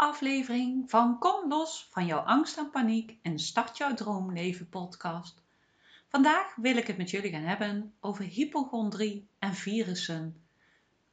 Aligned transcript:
aflevering 0.00 0.90
van 0.90 1.18
Kom 1.18 1.48
los 1.48 1.88
van 1.90 2.06
jouw 2.06 2.18
angst 2.18 2.58
en 2.58 2.70
paniek 2.70 3.18
en 3.22 3.38
start 3.38 3.76
jouw 3.76 3.94
droomleven 3.94 4.68
podcast. 4.68 5.42
Vandaag 6.08 6.54
wil 6.54 6.76
ik 6.76 6.86
het 6.86 6.96
met 6.96 7.10
jullie 7.10 7.30
gaan 7.30 7.42
hebben 7.42 7.92
over 8.00 8.24
hypochondrie 8.24 9.28
en 9.38 9.54
virussen. 9.54 10.36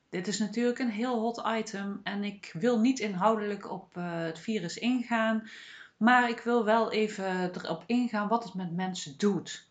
Dit 0.09 0.27
is 0.27 0.39
natuurlijk 0.39 0.79
een 0.79 0.89
heel 0.89 1.19
hot 1.19 1.43
item 1.47 1.99
en 2.03 2.23
ik 2.23 2.51
wil 2.53 2.79
niet 2.79 2.99
inhoudelijk 2.99 3.71
op 3.71 3.97
uh, 3.97 4.03
het 4.11 4.39
virus 4.39 4.77
ingaan, 4.77 5.49
maar 5.97 6.29
ik 6.29 6.39
wil 6.39 6.65
wel 6.65 6.91
even 6.91 7.55
erop 7.55 7.83
ingaan 7.85 8.27
wat 8.27 8.43
het 8.43 8.53
met 8.53 8.75
mensen 8.75 9.17
doet. 9.17 9.67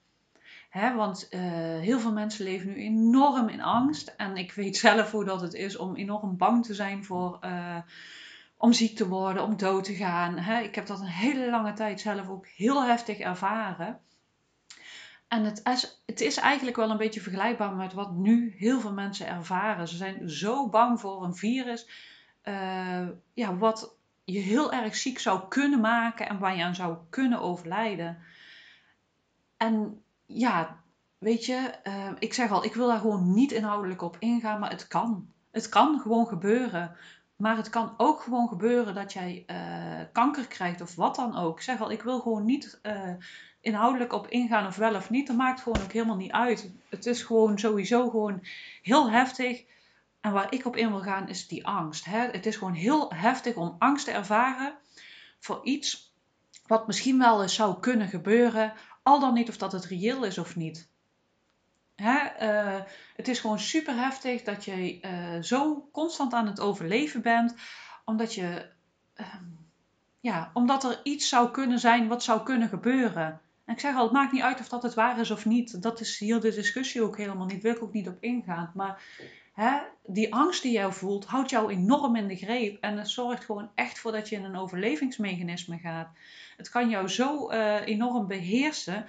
Hè, 0.70 0.94
want 0.94 1.28
uh, 1.30 1.40
heel 1.80 2.00
veel 2.00 2.12
mensen 2.12 2.44
leven 2.44 2.68
nu 2.68 2.74
enorm 2.74 3.48
in 3.48 3.62
angst. 3.62 4.14
En 4.16 4.36
ik 4.36 4.52
weet 4.52 4.76
zelf 4.86 5.10
hoe 5.10 5.24
dat 5.24 5.40
het 5.40 5.54
is 5.54 5.76
om 5.76 5.96
enorm 5.96 6.36
bang 6.36 6.64
te 6.64 6.74
zijn 6.74 7.04
voor, 7.04 7.38
uh, 7.44 7.78
om 8.56 8.72
ziek 8.72 8.96
te 8.96 9.08
worden, 9.08 9.42
om 9.42 9.56
dood 9.56 9.84
te 9.84 9.94
gaan. 9.94 10.38
Hè. 10.38 10.60
Ik 10.60 10.74
heb 10.74 10.86
dat 10.86 11.00
een 11.00 11.06
hele 11.06 11.50
lange 11.50 11.72
tijd 11.72 12.00
zelf 12.00 12.28
ook 12.28 12.46
heel 12.46 12.84
heftig 12.84 13.18
ervaren. 13.18 14.00
En 15.28 15.44
het 15.44 15.60
is, 15.64 16.02
het 16.06 16.20
is 16.20 16.36
eigenlijk 16.36 16.76
wel 16.76 16.90
een 16.90 16.96
beetje 16.96 17.20
vergelijkbaar 17.20 17.74
met 17.74 17.92
wat 17.92 18.12
nu 18.12 18.54
heel 18.58 18.80
veel 18.80 18.92
mensen 18.92 19.26
ervaren. 19.26 19.88
Ze 19.88 19.96
zijn 19.96 20.30
zo 20.30 20.68
bang 20.68 21.00
voor 21.00 21.24
een 21.24 21.34
virus, 21.34 21.88
uh, 22.44 23.08
ja, 23.34 23.56
wat 23.56 23.96
je 24.24 24.38
heel 24.38 24.72
erg 24.72 24.96
ziek 24.96 25.18
zou 25.18 25.48
kunnen 25.48 25.80
maken 25.80 26.28
en 26.28 26.38
waar 26.38 26.56
je 26.56 26.64
aan 26.64 26.74
zou 26.74 26.96
kunnen 27.10 27.40
overlijden. 27.40 28.18
En 29.56 30.02
ja, 30.26 30.80
weet 31.18 31.44
je, 31.44 31.74
uh, 31.84 32.10
ik 32.18 32.34
zeg 32.34 32.50
al, 32.50 32.64
ik 32.64 32.74
wil 32.74 32.86
daar 32.86 33.00
gewoon 33.00 33.34
niet 33.34 33.52
inhoudelijk 33.52 34.02
op 34.02 34.16
ingaan, 34.18 34.60
maar 34.60 34.70
het 34.70 34.88
kan. 34.88 35.28
Het 35.50 35.68
kan 35.68 36.00
gewoon 36.00 36.26
gebeuren. 36.26 36.96
Maar 37.36 37.56
het 37.56 37.68
kan 37.68 37.94
ook 37.96 38.20
gewoon 38.20 38.48
gebeuren 38.48 38.94
dat 38.94 39.12
jij 39.12 39.44
uh, 39.46 40.00
kanker 40.12 40.46
krijgt 40.46 40.80
of 40.80 40.94
wat 40.94 41.14
dan 41.14 41.36
ook. 41.36 41.60
Zeg 41.60 41.80
al, 41.80 41.90
ik 41.90 42.02
wil 42.02 42.20
gewoon 42.20 42.44
niet 42.44 42.78
uh, 42.82 43.14
inhoudelijk 43.60 44.12
op 44.12 44.28
ingaan 44.28 44.66
of 44.66 44.76
wel 44.76 44.94
of 44.94 45.10
niet. 45.10 45.26
Dat 45.26 45.36
maakt 45.36 45.60
gewoon 45.60 45.82
ook 45.82 45.92
helemaal 45.92 46.16
niet 46.16 46.32
uit. 46.32 46.70
Het 46.88 47.06
is 47.06 47.22
gewoon 47.22 47.58
sowieso 47.58 48.10
gewoon 48.10 48.40
heel 48.82 49.10
heftig. 49.10 49.64
En 50.20 50.32
waar 50.32 50.52
ik 50.52 50.66
op 50.66 50.76
in 50.76 50.90
wil 50.90 51.00
gaan 51.00 51.28
is 51.28 51.48
die 51.48 51.66
angst. 51.66 52.04
Hè? 52.04 52.18
Het 52.18 52.46
is 52.46 52.56
gewoon 52.56 52.74
heel 52.74 53.12
heftig 53.14 53.56
om 53.56 53.76
angst 53.78 54.04
te 54.04 54.10
ervaren 54.10 54.74
voor 55.40 55.60
iets 55.64 56.14
wat 56.66 56.86
misschien 56.86 57.18
wel 57.18 57.42
eens 57.42 57.54
zou 57.54 57.80
kunnen 57.80 58.08
gebeuren 58.08 58.72
al 59.02 59.20
dan 59.20 59.34
niet 59.34 59.48
of 59.48 59.56
dat 59.56 59.72
het 59.72 59.84
reëel 59.84 60.24
is 60.24 60.38
of 60.38 60.56
niet. 60.56 60.88
Hè? 61.96 62.18
Uh, 62.40 62.82
het 63.16 63.28
is 63.28 63.38
gewoon 63.38 63.58
super 63.58 63.96
heftig 63.96 64.42
dat 64.42 64.64
je 64.64 65.00
uh, 65.00 65.42
zo 65.42 65.88
constant 65.92 66.32
aan 66.32 66.46
het 66.46 66.60
overleven 66.60 67.22
bent, 67.22 67.54
omdat 68.04 68.34
je, 68.34 68.66
uh, 69.16 69.34
ja, 70.20 70.50
omdat 70.52 70.84
er 70.84 71.00
iets 71.02 71.28
zou 71.28 71.50
kunnen 71.50 71.78
zijn 71.78 72.08
wat 72.08 72.22
zou 72.22 72.42
kunnen 72.42 72.68
gebeuren. 72.68 73.40
En 73.64 73.74
ik 73.74 73.80
zeg 73.80 73.94
al, 73.94 74.02
het 74.02 74.12
maakt 74.12 74.32
niet 74.32 74.42
uit 74.42 74.60
of 74.60 74.68
dat 74.68 74.82
het 74.82 74.94
waar 74.94 75.20
is 75.20 75.30
of 75.30 75.44
niet. 75.44 75.82
Dat 75.82 76.00
is 76.00 76.18
hier 76.18 76.40
de 76.40 76.54
discussie 76.54 77.02
ook 77.02 77.16
helemaal 77.16 77.46
niet. 77.46 77.62
Wil 77.62 77.72
ik 77.72 77.82
ook 77.82 77.92
niet 77.92 78.08
op 78.08 78.16
ingaan. 78.20 78.70
Maar 78.74 79.02
hè, 79.52 79.78
die 80.04 80.34
angst 80.34 80.62
die 80.62 80.72
jij 80.72 80.90
voelt, 80.92 81.24
houdt 81.24 81.50
jou 81.50 81.70
enorm 81.72 82.16
in 82.16 82.28
de 82.28 82.36
greep. 82.36 82.78
En 82.80 82.98
het 82.98 83.08
zorgt 83.08 83.44
gewoon 83.44 83.70
echt 83.74 83.98
voor 83.98 84.12
dat 84.12 84.28
je 84.28 84.36
in 84.36 84.44
een 84.44 84.56
overlevingsmechanisme 84.56 85.78
gaat. 85.78 86.08
Het 86.56 86.68
kan 86.68 86.88
jou 86.88 87.08
zo 87.08 87.50
uh, 87.50 87.86
enorm 87.86 88.26
beheersen 88.26 89.06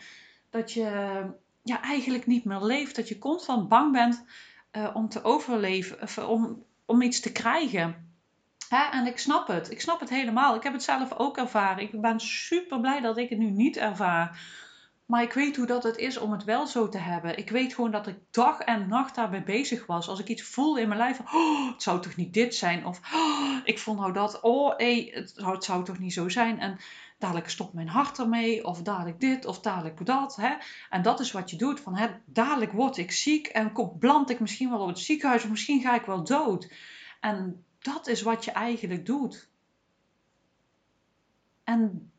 dat 0.50 0.74
je 0.74 1.22
ja, 1.68 1.82
eigenlijk 1.82 2.26
niet 2.26 2.46
meer 2.46 2.62
leeft. 2.62 2.96
Dat 2.96 3.08
je 3.08 3.18
constant 3.18 3.70
bang 3.70 3.92
bent 3.92 4.26
uh, 4.72 4.90
om 4.94 5.10
te 5.10 5.24
overleven, 5.24 6.02
of 6.02 6.18
om, 6.18 6.64
om 6.86 7.02
iets 7.02 7.20
te 7.20 7.32
krijgen. 7.32 8.16
Hè? 8.70 8.84
En 8.92 9.06
ik 9.06 9.18
snap 9.18 9.48
het. 9.48 9.72
Ik 9.72 9.82
snap 9.82 10.00
het 10.00 10.10
helemaal. 10.10 10.56
Ik 10.56 10.64
heb 10.64 10.74
het 10.74 10.84
zelf 10.84 11.14
ook 11.14 11.38
ervaren. 11.38 11.84
Ik 11.84 12.02
ben 12.02 12.20
super 12.20 12.80
blij 12.80 13.02
dat 13.02 13.18
ik 13.18 13.30
het 13.30 13.40
nu 13.40 13.50
niet 13.50 13.78
ervaar. 13.78 14.40
Maar 15.06 15.22
ik 15.22 15.34
weet 15.34 15.56
hoe 15.56 15.66
dat 15.66 15.84
het 15.84 15.98
is 15.98 16.18
om 16.18 16.32
het 16.32 16.44
wel 16.44 16.68
zo 16.68 16.90
te 16.90 16.98
hebben. 16.98 17.38
Ik 17.38 17.50
weet 17.50 17.74
gewoon 17.74 17.92
dat 17.92 18.08
ik 18.08 18.18
dag 18.32 18.60
en 18.60 18.88
nacht 18.88 19.16
daarbij 19.16 19.44
bezig 19.44 19.86
was. 19.86 20.08
Als 20.08 20.20
ik 20.20 20.28
iets 20.28 20.42
voelde 20.42 20.82
in 20.82 20.88
mijn 20.88 21.00
lijf 21.00 21.20
oh, 21.20 21.72
het 21.72 21.84
zou 21.84 22.02
toch 22.02 22.16
niet 22.16 22.34
dit 22.34 22.56
zijn? 22.56 22.86
Of, 22.86 23.00
oh, 23.14 23.58
ik 23.64 23.80
voel 23.80 23.96
nou 23.96 24.14
dat, 24.14 24.42
oh, 24.42 24.78
hey, 24.78 25.12
het, 25.14 25.34
zou, 25.36 25.54
het 25.54 25.64
zou 25.64 25.84
toch 25.84 26.00
niet 26.00 26.14
zo 26.14 26.30
zijn? 26.30 26.60
En 26.60 26.78
dadelijk 27.18 27.50
stopt 27.50 27.74
mijn 27.74 27.88
hart 27.88 28.20
ermee, 28.20 28.66
of 28.66 28.82
dadelijk 28.82 29.20
dit, 29.20 29.46
of 29.46 29.60
dadelijk 29.60 30.06
dat. 30.06 30.36
Hè? 30.36 30.56
En 30.90 31.02
dat 31.02 31.20
is 31.20 31.32
wat 31.32 31.50
je 31.50 31.58
doet, 31.58 31.80
van 31.80 31.96
hè, 31.96 32.08
dadelijk 32.26 32.72
word 32.72 32.98
ik 32.98 33.12
ziek 33.12 33.48
en 33.48 33.72
kom, 33.72 33.96
beland 34.00 34.30
ik 34.30 34.40
misschien 34.40 34.70
wel 34.70 34.80
op 34.80 34.88
het 34.88 35.00
ziekenhuis, 35.00 35.44
of 35.44 35.50
misschien 35.50 35.82
ga 35.82 35.96
ik 35.96 36.06
wel 36.06 36.24
dood. 36.24 36.72
En 37.20 37.66
dat 37.80 38.08
is 38.08 38.22
wat 38.22 38.46
je 38.46 38.52
eigenlijk 38.52 39.06
doet. 39.06 39.50
En 41.64 42.12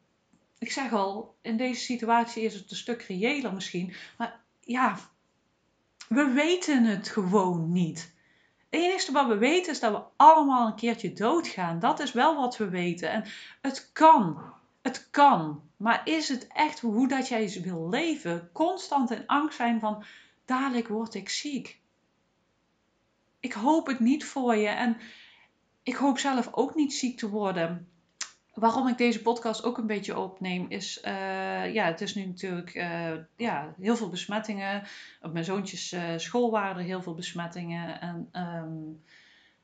ik 0.59 0.72
zeg 0.72 0.92
al, 0.92 1.36
in 1.41 1.56
deze 1.56 1.80
situatie 1.80 2.42
is 2.42 2.54
het 2.54 2.70
een 2.70 2.76
stuk 2.76 3.03
reëler 3.03 3.54
misschien. 3.54 3.94
Maar 4.16 4.41
ja, 4.60 4.98
we 6.09 6.25
weten 6.25 6.84
het 6.84 7.09
gewoon 7.09 7.72
niet. 7.72 8.16
Het 8.70 8.80
enige 8.80 9.12
wat 9.12 9.26
we 9.26 9.36
weten 9.36 9.72
is 9.72 9.80
dat 9.80 9.92
we 9.92 10.03
allemaal 10.16 10.66
een 10.66 10.75
keertje 10.75 11.12
doodgaan. 11.12 11.78
Dat 11.78 12.00
is 12.00 12.12
wel 12.12 12.36
wat 12.36 12.56
we 12.56 12.69
weten. 12.69 13.10
En 13.10 13.25
het 13.60 13.91
kan. 13.92 14.56
Het 14.88 15.10
kan. 15.10 15.62
Maar 15.76 16.00
is 16.04 16.28
het 16.28 16.47
echt 16.47 16.81
hoe 16.81 17.09
dat 17.09 17.28
jij 17.28 17.60
wil 17.62 17.88
leven? 17.88 18.50
Constant 18.53 19.10
in 19.10 19.26
angst 19.26 19.56
zijn 19.56 19.81
van 19.81 20.04
dadelijk 20.44 20.88
word 20.88 21.15
ik 21.15 21.28
ziek. 21.28 21.81
Ik 23.41 23.53
hoop 23.53 23.87
het 23.87 24.00
niet 24.00 24.25
voor 24.25 24.56
je. 24.56 24.69
En 24.69 24.97
ik 25.82 25.94
hoop 25.94 26.19
zelf 26.19 26.48
ook 26.53 26.75
niet 26.75 26.94
ziek 26.94 27.19
te 27.19 27.28
worden 27.28 27.88
waarom 28.54 28.88
ik 28.88 28.98
deze 28.98 29.22
podcast 29.22 29.65
ook 29.65 29.78
een 29.78 29.87
beetje 29.87 30.19
opneem, 30.19 30.66
is, 30.69 31.03
uh, 31.04 31.75
ja, 31.75 31.84
het 31.84 32.00
is 32.00 32.15
nu 32.15 32.27
natuurlijk 32.27 32.75
uh, 32.75 33.12
ja, 33.37 33.75
heel 33.81 33.97
veel 33.97 34.09
besmettingen. 34.09 34.82
Op 35.22 35.32
mijn 35.32 35.44
zoontjes 35.44 35.93
uh, 35.93 36.03
school 36.16 36.50
waren 36.50 36.77
er 36.77 36.82
heel 36.82 37.03
veel 37.03 37.15
besmettingen. 37.15 38.00
En 38.00 38.28
um, 38.32 39.03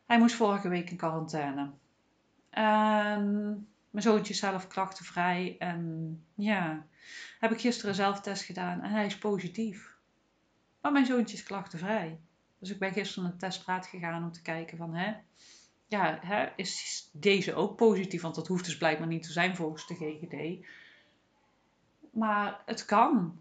hij 0.07 0.19
moest 0.19 0.35
vorige 0.35 0.69
week 0.69 0.91
in 0.91 0.97
quarantaine. 0.97 1.71
Mijn 3.95 4.07
zoontje 4.07 4.35
zelf 4.35 4.67
klachtenvrij. 4.67 5.57
En 5.59 6.25
ja, 6.35 6.87
heb 7.39 7.53
ik 7.53 7.61
gisteren 7.61 7.95
zelf 7.95 8.21
test 8.21 8.43
gedaan 8.43 8.83
en 8.83 8.91
hij 8.91 9.07
is 9.07 9.19
positief. 9.19 9.97
Maar 10.81 10.93
mijn 10.93 11.07
zoontje 11.07 11.37
is 11.37 11.43
klachtenvrij. 11.43 12.21
Dus 12.59 12.71
ik 12.71 12.79
ben 12.79 12.93
gisteren 12.93 13.31
de 13.31 13.37
testraad 13.37 13.87
gegaan 13.87 14.25
om 14.25 14.33
te 14.33 14.43
kijken 14.43 14.77
van, 14.77 14.95
hè, 14.95 15.15
ja, 15.87 16.19
hè, 16.23 16.49
is 16.57 17.09
deze 17.13 17.55
ook 17.55 17.77
positief? 17.77 18.23
Want 18.23 18.35
dat 18.35 18.47
hoeft 18.47 18.65
dus 18.65 18.77
blijkbaar 18.77 19.07
niet 19.07 19.23
te 19.23 19.33
zijn 19.33 19.57
volgens 19.57 19.87
de 19.87 19.95
GGD. 19.95 20.67
Maar 22.13 22.63
het 22.67 22.85
kan. 22.85 23.41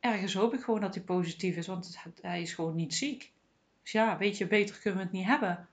Ergens 0.00 0.34
hoop 0.34 0.54
ik 0.54 0.62
gewoon 0.62 0.80
dat 0.80 0.94
hij 0.94 1.04
positief 1.04 1.56
is, 1.56 1.66
want 1.66 1.98
hij 2.20 2.42
is 2.42 2.54
gewoon 2.54 2.74
niet 2.74 2.94
ziek. 2.94 3.32
Dus 3.82 3.92
ja, 3.92 4.18
weet 4.18 4.38
je, 4.38 4.46
beter 4.46 4.78
kunnen 4.78 4.98
we 4.98 5.04
het 5.04 5.14
niet 5.14 5.26
hebben. 5.26 5.68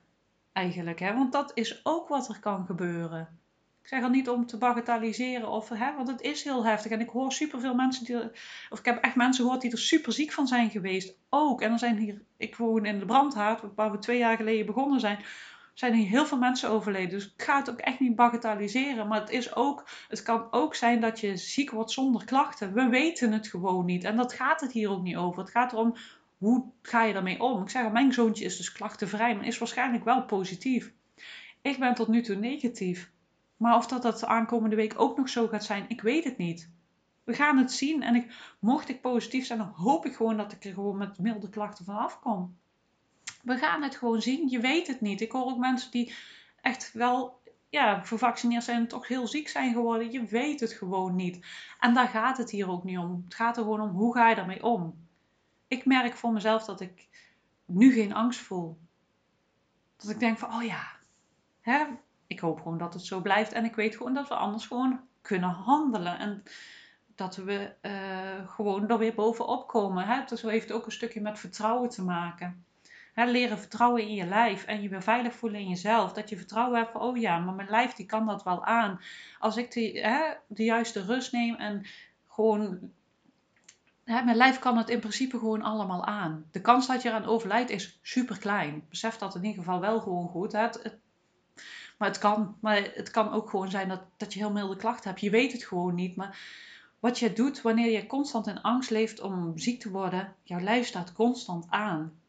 Eigenlijk, 0.51 1.00
hè? 1.00 1.13
want 1.13 1.31
dat 1.31 1.51
is 1.53 1.85
ook 1.85 2.07
wat 2.07 2.29
er 2.29 2.40
kan 2.40 2.66
gebeuren. 2.66 3.40
Ik 3.81 3.88
zeg 3.88 4.03
al 4.03 4.09
niet 4.09 4.30
om 4.30 4.46
te 4.46 4.58
bagatelliseren, 4.58 5.50
of, 5.50 5.69
hè, 5.69 5.96
want 5.96 6.08
het 6.08 6.22
is 6.22 6.44
heel 6.44 6.66
heftig. 6.66 6.92
En 6.92 7.00
ik 7.00 7.09
hoor 7.09 7.31
superveel 7.31 7.75
mensen, 7.75 8.06
die, 8.06 8.18
of 8.69 8.80
ik 8.80 8.86
heb 8.86 9.03
echt 9.03 9.16
mensen 9.16 9.44
gehoord 9.44 9.62
die 9.62 9.72
er 9.72 9.78
super 9.78 10.14
ziek 10.14 10.31
van 10.31 10.47
zijn 10.47 10.69
geweest. 10.69 11.16
Ook. 11.30 11.62
En 11.62 11.72
er 11.72 11.80
zijn 11.80 11.97
hier, 11.97 12.22
ik 12.38 12.56
woon 12.56 12.86
in 12.86 13.00
de 13.00 13.06
brandhaard, 13.06 13.62
waar 13.75 13.91
we 13.91 14.00
twee 14.00 14.18
jaar 14.18 14.36
geleden 14.36 14.66
begonnen 14.66 15.00
zijn 15.00 15.20
zijn 15.73 15.94
hier 15.94 16.08
heel 16.08 16.26
veel 16.26 16.38
mensen 16.38 16.70
overleden. 16.70 17.09
Dus 17.09 17.26
ik 17.26 17.44
ga 17.44 17.58
het 17.58 17.70
ook 17.70 17.79
echt 17.79 18.00
niet 18.00 18.16
bagatelliseren. 18.16 19.08
Maar 19.08 19.20
het, 19.20 19.29
is 19.29 19.55
ook, 19.55 19.88
het 20.08 20.23
kan 20.23 20.47
ook 20.52 20.76
zijn 20.76 21.02
dat 21.02 21.20
je 21.20 21.38
ziek 21.38 21.72
wordt 21.72 21.91
zonder 21.91 22.26
klachten. 22.26 22.73
We 22.73 22.88
weten 22.88 23.32
het 23.32 23.47
gewoon 23.47 23.85
niet. 23.85 24.03
En 24.03 24.16
dat 24.16 24.34
gaat 24.34 24.61
het 24.61 24.72
hier 24.72 24.90
ook 24.90 25.03
niet 25.03 25.16
over. 25.16 25.41
Het 25.41 25.52
gaat 25.52 25.72
erom, 25.72 25.96
hoe 26.38 26.66
ga 26.82 27.03
je 27.03 27.14
daarmee 27.14 27.40
om? 27.40 27.61
Ik 27.61 27.70
zeg, 27.70 27.91
mijn 27.91 28.14
zoontje 28.14 28.46
is 28.46 28.58
dus 28.58 28.72
klachtenvrij, 28.72 29.35
maar 29.35 29.46
is 29.46 29.58
waarschijnlijk 29.58 30.03
wel 30.03 30.23
positief. 30.23 30.94
Ik 31.61 31.79
ben 31.79 31.94
tot 31.94 32.08
nu 32.08 32.22
toe 32.22 32.35
negatief. 32.35 33.11
Maar 33.61 33.75
of 33.75 33.87
dat, 33.87 34.02
dat 34.02 34.19
de 34.19 34.28
aankomende 34.28 34.75
week 34.75 34.93
ook 34.97 35.17
nog 35.17 35.29
zo 35.29 35.47
gaat 35.47 35.63
zijn, 35.63 35.85
ik 35.87 36.02
weet 36.02 36.23
het 36.23 36.37
niet. 36.37 36.69
We 37.23 37.34
gaan 37.34 37.58
het 37.58 37.72
zien. 37.72 38.03
En 38.03 38.16
ik, 38.16 38.55
mocht 38.59 38.90
ik 38.90 39.02
positief 39.02 39.46
zijn, 39.46 39.59
dan 39.59 39.73
hoop 39.75 40.05
ik 40.05 40.16
gewoon 40.16 40.37
dat 40.37 40.52
ik 40.52 40.66
er 40.66 40.73
gewoon 40.73 40.97
met 40.97 41.19
milde 41.19 41.49
klachten 41.49 41.85
van 41.85 41.97
afkom 41.97 42.59
we 43.43 43.58
gaan 43.58 43.84
het 43.84 43.96
gewoon 43.96 44.22
zien. 44.22 44.49
Je 44.49 44.59
weet 44.59 44.87
het 44.87 45.02
niet. 45.02 45.22
Ik 45.22 45.31
hoor 45.31 45.46
ook 45.46 45.58
mensen 45.58 45.91
die 45.91 46.13
echt 46.61 46.93
wel 46.93 47.41
ja, 47.69 47.99
gevaccineerd 47.99 48.63
zijn 48.63 48.78
en 48.78 48.87
toch 48.87 49.08
heel 49.08 49.28
ziek 49.28 49.47
zijn 49.47 49.73
geworden. 49.73 50.11
Je 50.11 50.25
weet 50.25 50.59
het 50.59 50.72
gewoon 50.72 51.16
niet. 51.16 51.46
En 51.79 51.93
daar 51.93 52.07
gaat 52.07 52.37
het 52.37 52.49
hier 52.49 52.69
ook 52.69 52.84
niet 52.84 52.97
om. 52.97 53.22
Het 53.23 53.35
gaat 53.35 53.57
er 53.57 53.64
gewoon 53.64 53.81
om 53.81 53.90
hoe 53.90 54.14
ga 54.14 54.29
je 54.29 54.35
daarmee 54.35 54.64
om. 54.64 55.07
Ik 55.67 55.85
merk 55.85 56.16
voor 56.16 56.31
mezelf 56.31 56.66
dat 56.66 56.81
ik 56.81 57.07
nu 57.66 57.91
geen 57.91 58.14
angst 58.14 58.40
voel. 58.40 58.78
Dat 59.97 60.09
ik 60.09 60.19
denk 60.19 60.37
van, 60.37 60.53
oh 60.53 60.64
ja, 60.64 60.91
hè, 61.61 61.85
ik 62.31 62.39
hoop 62.39 62.61
gewoon 62.61 62.78
dat 62.78 62.93
het 62.93 63.05
zo 63.05 63.22
blijft. 63.22 63.51
En 63.51 63.66
ik 63.66 63.75
weet 63.75 63.95
gewoon 63.95 64.13
dat 64.13 64.28
we 64.28 64.33
anders 64.33 64.66
gewoon 64.66 64.99
kunnen 65.22 65.49
handelen. 65.49 66.19
En 66.19 66.43
dat 67.16 67.35
we 67.35 67.73
uh, 67.81 68.49
gewoon 68.49 68.89
er 68.89 68.97
weer 68.97 69.13
bovenop 69.13 69.67
komen. 69.67 70.07
Hè? 70.07 70.23
Dus 70.25 70.41
heeft 70.41 70.72
ook 70.72 70.85
een 70.85 70.91
stukje 70.91 71.22
met 71.22 71.39
vertrouwen 71.39 71.89
te 71.89 72.03
maken. 72.03 72.66
leren 73.16 73.59
vertrouwen 73.59 74.01
in 74.01 74.13
je 74.13 74.25
lijf 74.25 74.66
en 74.66 74.81
je 74.81 74.89
weer 74.89 75.03
veilig 75.03 75.33
voelen 75.33 75.59
in 75.59 75.69
jezelf. 75.69 76.13
Dat 76.13 76.29
je 76.29 76.37
vertrouwen 76.37 76.79
hebt 76.79 76.91
van, 76.91 77.01
oh 77.01 77.17
ja, 77.17 77.39
maar 77.39 77.53
mijn 77.53 77.69
lijf 77.69 77.93
die 77.93 78.05
kan 78.05 78.25
dat 78.25 78.43
wel 78.43 78.66
aan. 78.66 79.01
Als 79.39 79.57
ik 79.57 79.72
de, 79.72 79.99
hè, 79.99 80.33
de 80.47 80.63
juiste 80.63 81.05
rust 81.05 81.31
neem 81.31 81.55
en 81.55 81.85
gewoon 82.28 82.91
Hè, 84.03 84.23
mijn 84.23 84.37
lijf 84.37 84.59
kan 84.59 84.78
het 84.78 84.89
in 84.89 84.99
principe 84.99 85.37
gewoon 85.37 85.61
allemaal 85.61 86.05
aan. 86.05 86.45
De 86.51 86.61
kans 86.61 86.87
dat 86.87 87.01
je 87.01 87.09
eraan 87.09 87.25
overlijdt 87.25 87.69
is 87.69 87.99
super 88.01 88.37
klein. 88.37 88.85
Besef 88.89 89.17
dat 89.17 89.35
in 89.35 89.43
ieder 89.43 89.63
geval 89.63 89.79
wel 89.79 89.99
gewoon 89.99 90.28
goed. 90.28 90.51
Hè. 90.51 90.59
Het, 90.59 90.99
maar 91.98 92.08
het 92.08 92.18
kan. 92.18 92.56
Maar 92.59 92.92
het 92.94 93.12
kan 93.12 93.32
ook 93.32 93.50
gewoon 93.50 93.70
zijn 93.70 93.88
dat, 93.88 94.02
dat 94.18 94.34
je 94.34 94.40
heel 94.40 94.52
milde 94.52 94.76
klachten 94.76 95.09
hebt. 95.09 95.22
Je 95.22 95.30
weet 95.30 95.52
het 95.52 95.64
gewoon 95.64 95.96
niet. 95.96 96.16
Maar 96.16 96.40
wat 97.00 97.20
je 97.20 97.34
doet 97.34 97.62
wanneer 97.62 97.92
je 97.92 98.08
constant 98.08 98.48
in 98.48 98.62
angst 98.62 98.90
leeft 98.90 99.22
om 99.22 99.58
ziek 99.58 99.80
te 99.80 99.92
worden, 99.92 100.36
jouw 100.44 100.59
lijf 100.59 100.88
staat 100.88 101.14
constant 101.14 101.66
aan. 101.70 102.20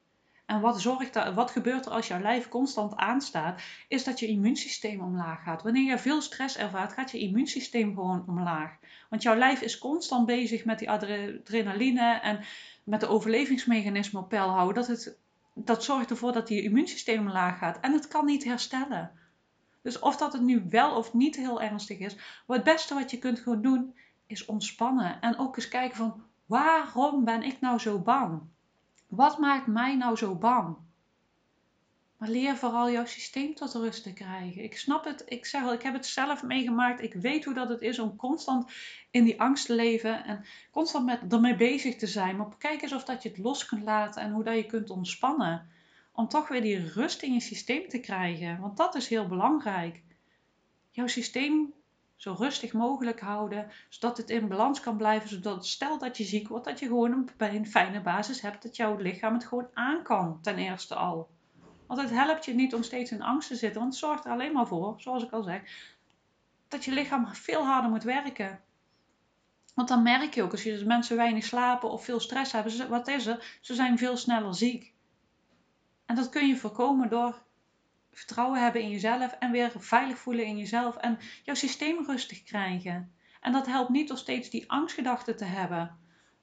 En 0.46 0.60
wat, 0.60 0.80
zorgt 0.80 1.12
dat, 1.12 1.34
wat 1.34 1.50
gebeurt 1.50 1.86
er 1.86 1.92
als 1.92 2.08
jouw 2.08 2.20
lijf 2.20 2.48
constant 2.48 2.96
aanstaat, 2.96 3.62
is 3.88 4.04
dat 4.04 4.18
je 4.18 4.26
immuunsysteem 4.26 5.00
omlaag 5.00 5.42
gaat. 5.42 5.62
Wanneer 5.62 5.90
je 5.90 5.98
veel 5.98 6.22
stress 6.22 6.56
ervaart, 6.56 6.92
gaat 6.92 7.10
je 7.10 7.18
immuunsysteem 7.18 7.94
gewoon 7.94 8.24
omlaag. 8.28 8.70
Want 9.10 9.22
jouw 9.22 9.36
lijf 9.36 9.60
is 9.60 9.78
constant 9.78 10.26
bezig 10.26 10.64
met 10.64 10.78
die 10.78 10.90
adrenaline 10.90 12.20
en 12.20 12.40
met 12.84 13.00
de 13.00 13.08
overlevingsmechanismen 13.08 14.22
op 14.22 14.28
peil 14.28 14.48
houden. 14.48 14.74
Dat, 14.74 14.86
het, 14.86 15.18
dat 15.54 15.84
zorgt 15.84 16.10
ervoor 16.10 16.32
dat 16.32 16.48
je 16.48 16.62
immuunsysteem 16.62 17.20
omlaag 17.20 17.58
gaat. 17.58 17.80
En 17.80 17.92
het 17.92 18.08
kan 18.08 18.24
niet 18.24 18.44
herstellen. 18.44 19.10
Dus 19.82 19.98
of 19.98 20.16
dat 20.16 20.32
het 20.32 20.42
nu 20.42 20.66
wel 20.68 20.96
of 20.96 21.14
niet 21.14 21.36
heel 21.36 21.62
ernstig 21.62 21.98
is, 21.98 22.16
het 22.46 22.64
beste 22.64 22.94
wat 22.94 23.10
je 23.10 23.18
kunt 23.18 23.38
gewoon 23.38 23.62
doen, 23.62 23.96
is 24.26 24.44
ontspannen. 24.44 25.20
En 25.20 25.38
ook 25.38 25.56
eens 25.56 25.68
kijken 25.68 25.96
van, 25.96 26.22
waarom 26.46 27.24
ben 27.24 27.42
ik 27.42 27.60
nou 27.60 27.78
zo 27.78 27.98
bang? 27.98 28.42
Wat 29.06 29.38
maakt 29.38 29.66
mij 29.66 29.96
nou 29.96 30.16
zo 30.16 30.34
bang? 30.34 30.76
Maar 32.22 32.30
leer 32.30 32.56
vooral 32.56 32.90
jouw 32.90 33.04
systeem 33.04 33.54
tot 33.54 33.74
rust 33.74 34.02
te 34.02 34.12
krijgen. 34.12 34.62
Ik 34.62 34.78
snap 34.78 35.04
het, 35.04 35.22
ik 35.26 35.46
zeg 35.46 35.62
al, 35.62 35.72
ik 35.72 35.82
heb 35.82 35.94
het 35.94 36.06
zelf 36.06 36.42
meegemaakt. 36.42 37.02
Ik 37.02 37.14
weet 37.14 37.44
hoe 37.44 37.54
dat 37.54 37.68
het 37.68 37.80
is 37.80 37.98
om 37.98 38.16
constant 38.16 38.70
in 39.10 39.24
die 39.24 39.40
angst 39.40 39.66
te 39.66 39.74
leven 39.74 40.24
en 40.24 40.44
constant 40.70 41.04
met, 41.04 41.32
ermee 41.32 41.56
bezig 41.56 41.96
te 41.96 42.06
zijn. 42.06 42.36
Maar 42.36 42.46
kijk 42.58 42.82
eens 42.82 42.92
of 42.92 43.04
dat 43.04 43.22
je 43.22 43.28
het 43.28 43.38
los 43.38 43.66
kunt 43.66 43.82
laten 43.82 44.22
en 44.22 44.32
hoe 44.32 44.44
dat 44.44 44.54
je 44.54 44.66
kunt 44.66 44.90
ontspannen. 44.90 45.68
Om 46.12 46.28
toch 46.28 46.48
weer 46.48 46.62
die 46.62 46.92
rust 46.92 47.22
in 47.22 47.32
je 47.32 47.40
systeem 47.40 47.88
te 47.88 48.00
krijgen. 48.00 48.60
Want 48.60 48.76
dat 48.76 48.94
is 48.94 49.08
heel 49.08 49.26
belangrijk. 49.26 50.02
Jouw 50.90 51.06
systeem 51.06 51.72
zo 52.16 52.34
rustig 52.38 52.72
mogelijk 52.72 53.20
houden, 53.20 53.70
zodat 53.88 54.16
het 54.16 54.30
in 54.30 54.48
balans 54.48 54.80
kan 54.80 54.96
blijven, 54.96 55.28
zodat 55.28 55.66
stel 55.66 55.98
dat 55.98 56.16
je 56.16 56.24
ziek 56.24 56.48
wordt, 56.48 56.64
dat 56.64 56.78
je 56.78 56.86
gewoon 56.86 57.30
een, 57.38 57.66
fijne 57.66 58.00
basis 58.00 58.40
hebt, 58.40 58.62
dat 58.62 58.76
jouw 58.76 58.96
lichaam 58.96 59.34
het 59.34 59.44
gewoon 59.44 59.68
aan 59.74 60.02
kan, 60.02 60.38
ten 60.42 60.56
eerste 60.56 60.94
al. 60.94 61.28
Want 61.86 62.00
het 62.00 62.10
helpt 62.10 62.44
je 62.44 62.54
niet 62.54 62.74
om 62.74 62.82
steeds 62.82 63.10
in 63.10 63.22
angst 63.22 63.48
te 63.48 63.56
zitten, 63.56 63.80
want 63.80 63.92
het 63.92 64.02
zorgt 64.02 64.24
er 64.24 64.30
alleen 64.30 64.52
maar 64.52 64.66
voor, 64.66 64.94
zoals 64.96 65.22
ik 65.22 65.30
al 65.30 65.42
zeg, 65.42 65.62
dat 66.68 66.84
je 66.84 66.92
lichaam 66.92 67.34
veel 67.34 67.64
harder 67.64 67.90
moet 67.90 68.02
werken. 68.02 68.60
Want 69.74 69.88
dan 69.88 70.02
merk 70.02 70.34
je 70.34 70.42
ook, 70.42 70.52
als 70.52 70.62
je 70.62 70.84
mensen 70.84 71.16
weinig 71.16 71.44
slapen 71.44 71.90
of 71.90 72.04
veel 72.04 72.20
stress 72.20 72.52
hebben, 72.52 72.88
wat 72.88 73.08
is 73.08 73.26
er? 73.26 73.58
Ze 73.60 73.74
zijn 73.74 73.98
veel 73.98 74.16
sneller 74.16 74.54
ziek. 74.54 74.92
En 76.06 76.14
dat 76.14 76.28
kun 76.28 76.46
je 76.46 76.56
voorkomen 76.56 77.08
door 77.08 77.42
vertrouwen 78.12 78.62
hebben 78.62 78.82
in 78.82 78.90
jezelf 78.90 79.32
en 79.32 79.50
weer 79.50 79.72
veilig 79.76 80.18
voelen 80.18 80.44
in 80.44 80.58
jezelf 80.58 80.96
en 80.96 81.18
jouw 81.42 81.54
systeem 81.54 82.04
rustig 82.06 82.42
krijgen. 82.42 83.12
En 83.40 83.52
dat 83.52 83.66
helpt 83.66 83.90
niet 83.90 84.10
om 84.10 84.16
steeds 84.16 84.50
die 84.50 84.70
angstgedachten 84.70 85.36
te 85.36 85.44
hebben. 85.44 85.98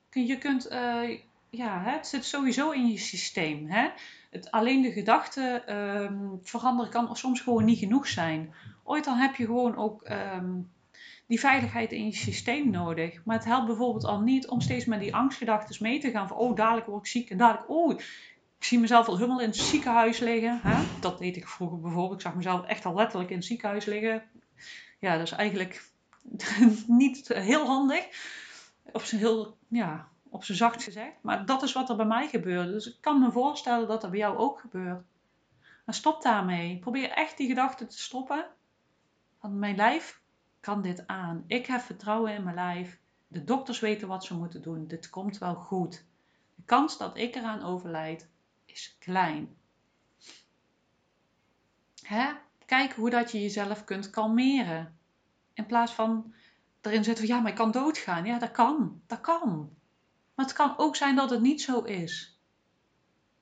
Je 0.09 0.37
kunt, 0.37 0.71
uh, 0.71 1.19
ja, 1.49 1.81
het 1.83 2.07
zit 2.07 2.25
sowieso 2.25 2.71
in 2.71 2.87
je 2.87 2.97
systeem. 2.97 3.69
Hè? 3.69 3.89
Het, 4.29 4.51
alleen 4.51 4.81
de 4.81 4.91
gedachten 4.91 5.75
um, 5.75 6.39
veranderen 6.43 6.91
kan 6.91 7.15
soms 7.15 7.41
gewoon 7.41 7.65
niet 7.65 7.79
genoeg 7.79 8.07
zijn. 8.07 8.53
Ooit 8.83 9.03
dan 9.03 9.17
heb 9.17 9.35
je 9.35 9.45
gewoon 9.45 9.75
ook 9.75 10.09
um, 10.09 10.71
die 11.27 11.39
veiligheid 11.39 11.91
in 11.91 12.05
je 12.05 12.15
systeem 12.15 12.69
nodig. 12.69 13.21
Maar 13.25 13.35
het 13.35 13.45
helpt 13.45 13.67
bijvoorbeeld 13.67 14.05
al 14.05 14.21
niet 14.21 14.47
om 14.47 14.61
steeds 14.61 14.85
met 14.85 14.99
die 14.99 15.15
angstgedachten 15.15 15.83
mee 15.83 15.99
te 15.99 16.11
gaan. 16.11 16.27
Van, 16.27 16.37
oh, 16.37 16.55
dadelijk 16.55 16.87
word 16.87 16.99
ik 16.99 17.11
ziek 17.11 17.29
en 17.29 17.37
dadelijk, 17.37 17.69
oh, 17.69 17.91
ik 17.91 18.65
zie 18.65 18.79
mezelf 18.79 19.07
al 19.07 19.15
helemaal 19.15 19.41
in 19.41 19.47
het 19.47 19.57
ziekenhuis 19.57 20.19
liggen. 20.19 20.59
Hè? 20.63 20.83
Dat 20.99 21.19
deed 21.19 21.37
ik 21.37 21.47
vroeger 21.47 21.79
bijvoorbeeld. 21.79 22.13
Ik 22.13 22.21
zag 22.21 22.35
mezelf 22.35 22.65
echt 22.65 22.85
al 22.85 22.95
letterlijk 22.95 23.29
in 23.29 23.37
het 23.37 23.45
ziekenhuis 23.45 23.85
liggen. 23.85 24.23
Ja, 24.99 25.17
dat 25.17 25.25
is 25.25 25.31
eigenlijk 25.31 25.83
niet 26.87 27.27
heel 27.27 27.65
handig. 27.65 28.07
Op 28.91 29.01
zijn 29.01 29.21
heel, 29.21 29.57
ja, 29.67 30.07
op 30.29 30.43
zijn 30.43 30.57
zacht 30.57 30.83
gezegd. 30.83 31.13
Maar 31.21 31.45
dat 31.45 31.63
is 31.63 31.73
wat 31.73 31.89
er 31.89 31.95
bij 31.95 32.05
mij 32.05 32.27
gebeurde. 32.27 32.71
Dus 32.71 32.87
ik 32.87 32.97
kan 33.01 33.19
me 33.19 33.31
voorstellen 33.31 33.87
dat 33.87 34.01
dat 34.01 34.09
bij 34.09 34.19
jou 34.19 34.37
ook 34.37 34.59
gebeurt. 34.59 35.03
Maar 35.85 35.95
stop 35.95 36.21
daarmee. 36.21 36.79
Probeer 36.79 37.09
echt 37.09 37.37
die 37.37 37.47
gedachten 37.47 37.87
te 37.87 37.99
stoppen. 37.99 38.45
Want 39.39 39.53
mijn 39.53 39.75
lijf 39.75 40.21
kan 40.59 40.81
dit 40.81 41.07
aan. 41.07 41.43
Ik 41.47 41.65
heb 41.65 41.81
vertrouwen 41.81 42.33
in 42.33 42.43
mijn 42.43 42.55
lijf. 42.55 42.99
De 43.27 43.43
dokters 43.43 43.79
weten 43.79 44.07
wat 44.07 44.25
ze 44.25 44.35
moeten 44.35 44.61
doen. 44.61 44.87
Dit 44.87 45.09
komt 45.09 45.37
wel 45.37 45.55
goed. 45.55 46.05
De 46.55 46.63
kans 46.65 46.97
dat 46.97 47.17
ik 47.17 47.35
eraan 47.35 47.63
overlijd 47.63 48.29
is 48.65 48.95
klein. 48.99 49.57
Hè? 52.01 52.31
Kijk 52.65 52.93
hoe 52.93 53.09
dat 53.09 53.31
je 53.31 53.41
jezelf 53.41 53.83
kunt 53.83 54.09
kalmeren. 54.09 54.97
In 55.53 55.65
plaats 55.65 55.93
van 55.93 56.33
erin 56.81 57.03
zitten 57.03 57.25
van 57.27 57.35
ja, 57.35 57.41
maar 57.41 57.51
ik 57.51 57.57
kan 57.57 57.71
doodgaan. 57.71 58.25
Ja, 58.25 58.39
dat 58.39 58.51
kan. 58.51 59.01
Dat 59.07 59.21
kan. 59.21 59.69
Maar 60.39 60.47
het 60.47 60.57
kan 60.57 60.77
ook 60.77 60.95
zijn 60.95 61.15
dat 61.15 61.29
het 61.29 61.41
niet 61.41 61.61
zo 61.61 61.79
is. 61.79 62.39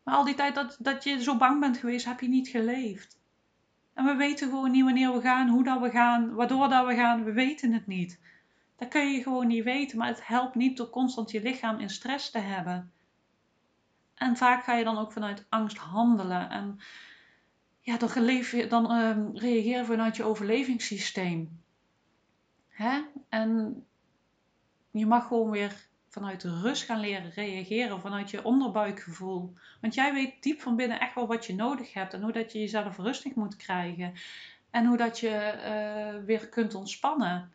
Maar 0.03 0.15
al 0.15 0.23
die 0.23 0.35
tijd 0.35 0.55
dat, 0.55 0.77
dat 0.79 1.03
je 1.03 1.23
zo 1.23 1.37
bang 1.37 1.59
bent 1.59 1.77
geweest, 1.77 2.05
heb 2.05 2.19
je 2.19 2.27
niet 2.27 2.47
geleefd. 2.47 3.19
En 3.93 4.05
we 4.05 4.15
weten 4.15 4.49
gewoon 4.49 4.71
niet 4.71 4.83
wanneer 4.83 5.13
we 5.13 5.21
gaan, 5.21 5.49
hoe 5.49 5.63
dat 5.63 5.81
we 5.81 5.89
gaan, 5.89 6.33
waardoor 6.33 6.69
dat 6.69 6.87
we 6.87 6.95
gaan. 6.95 7.23
We 7.23 7.31
weten 7.31 7.73
het 7.73 7.87
niet. 7.87 8.19
Dat 8.75 8.87
kun 8.87 9.11
je 9.11 9.21
gewoon 9.21 9.47
niet 9.47 9.63
weten. 9.63 9.97
Maar 9.97 10.07
het 10.07 10.27
helpt 10.27 10.55
niet 10.55 10.77
door 10.77 10.89
constant 10.89 11.31
je 11.31 11.41
lichaam 11.41 11.79
in 11.79 11.89
stress 11.89 12.31
te 12.31 12.39
hebben. 12.39 12.91
En 14.13 14.37
vaak 14.37 14.63
ga 14.63 14.73
je 14.73 14.83
dan 14.83 14.97
ook 14.97 15.11
vanuit 15.11 15.45
angst 15.49 15.77
handelen. 15.77 16.49
En 16.49 16.79
ja, 17.81 17.97
dan, 17.97 18.23
je, 18.23 18.65
dan 18.69 18.91
uh, 18.91 19.17
reageer 19.33 19.77
je 19.77 19.85
vanuit 19.85 20.15
je 20.15 20.23
overlevingssysteem. 20.23 21.61
Hè? 22.67 23.01
En 23.29 23.83
je 24.91 25.05
mag 25.05 25.27
gewoon 25.27 25.49
weer 25.49 25.87
vanuit 26.17 26.43
rust 26.43 26.83
gaan 26.83 26.99
leren 26.99 27.31
reageren, 27.31 28.01
vanuit 28.01 28.29
je 28.29 28.43
onderbuikgevoel. 28.43 29.53
Want 29.81 29.93
jij 29.93 30.13
weet 30.13 30.43
diep 30.43 30.61
van 30.61 30.75
binnen 30.75 30.99
echt 30.99 31.15
wel 31.15 31.27
wat 31.27 31.45
je 31.45 31.55
nodig 31.55 31.93
hebt 31.93 32.13
en 32.13 32.21
hoe 32.21 32.31
dat 32.31 32.51
je 32.51 32.59
jezelf 32.59 32.97
rustig 32.97 33.35
moet 33.35 33.55
krijgen. 33.55 34.13
En 34.69 34.85
hoe 34.85 34.97
dat 34.97 35.19
je 35.19 35.53
uh, 36.17 36.25
weer 36.25 36.49
kunt 36.49 36.75
ontspannen. 36.75 37.51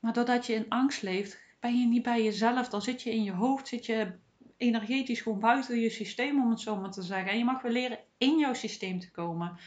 Maar 0.00 0.12
doordat 0.12 0.46
je 0.46 0.54
in 0.54 0.68
angst 0.68 1.02
leeft, 1.02 1.38
ben 1.60 1.78
je 1.78 1.86
niet 1.86 2.02
bij 2.02 2.22
jezelf. 2.22 2.68
Dan 2.68 2.82
zit 2.82 3.02
je 3.02 3.10
in 3.10 3.22
je 3.22 3.32
hoofd, 3.32 3.68
zit 3.68 3.86
je 3.86 4.12
energetisch 4.56 5.20
gewoon 5.20 5.40
buiten 5.40 5.80
je 5.80 5.90
systeem, 5.90 6.42
om 6.42 6.50
het 6.50 6.60
zo 6.60 6.76
maar 6.76 6.90
te 6.90 7.02
zeggen. 7.02 7.30
En 7.30 7.38
je 7.38 7.44
mag 7.44 7.62
weer 7.62 7.72
leren 7.72 7.98
in 8.18 8.38
jouw 8.38 8.54
systeem 8.54 8.98
te 8.98 9.10
komen. 9.10 9.58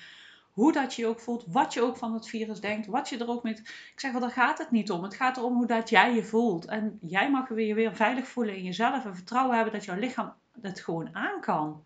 Hoe 0.56 0.72
dat 0.72 0.94
je 0.94 1.02
je 1.02 1.08
ook 1.08 1.20
voelt, 1.20 1.46
wat 1.48 1.74
je 1.74 1.82
ook 1.82 1.98
van 1.98 2.14
het 2.14 2.28
virus 2.28 2.60
denkt, 2.60 2.88
wat 2.88 3.10
je 3.10 3.18
er 3.18 3.30
ook 3.30 3.44
met. 3.44 3.60
Ik 3.60 4.00
zeg 4.00 4.12
wel, 4.12 4.22
daar 4.22 4.32
gaat 4.32 4.58
het 4.58 4.72
niet 4.72 4.92
om. 4.92 5.04
Het 5.04 5.16
gaat 5.16 5.38
erom 5.38 5.56
hoe 5.56 5.66
dat 5.66 5.90
jij 5.90 6.14
je 6.14 6.24
voelt. 6.24 6.66
En 6.66 6.98
jij 7.02 7.32
mag 7.32 7.50
je 7.50 7.74
weer 7.74 7.96
veilig 7.96 8.28
voelen 8.28 8.56
in 8.56 8.64
jezelf 8.64 9.06
en 9.06 9.16
vertrouwen 9.16 9.56
hebben 9.56 9.74
dat 9.74 9.86
jouw 9.86 10.00
lichaam 10.00 10.34
het 10.62 10.80
gewoon 10.80 11.16
aan 11.16 11.42
kan. 11.42 11.84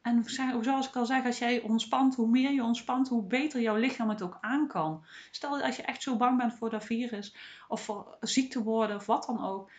En 0.00 0.24
zoals 0.60 0.88
ik 0.88 0.96
al 0.96 1.06
zeg, 1.06 1.24
als 1.24 1.38
jij 1.38 1.60
ontspant, 1.60 2.14
hoe 2.14 2.28
meer 2.28 2.52
je 2.52 2.62
ontspant, 2.62 3.08
hoe 3.08 3.22
beter 3.22 3.60
jouw 3.60 3.76
lichaam 3.76 4.08
het 4.08 4.22
ook 4.22 4.38
aan 4.40 4.66
kan. 4.66 5.04
Stel 5.30 5.60
als 5.60 5.76
je 5.76 5.82
echt 5.82 6.02
zo 6.02 6.16
bang 6.16 6.38
bent 6.38 6.54
voor 6.54 6.70
dat 6.70 6.84
virus, 6.84 7.36
of 7.68 7.80
voor 7.84 8.16
ziek 8.20 8.50
te 8.50 8.62
worden, 8.62 8.96
of 8.96 9.06
wat 9.06 9.26
dan 9.26 9.44
ook 9.44 9.70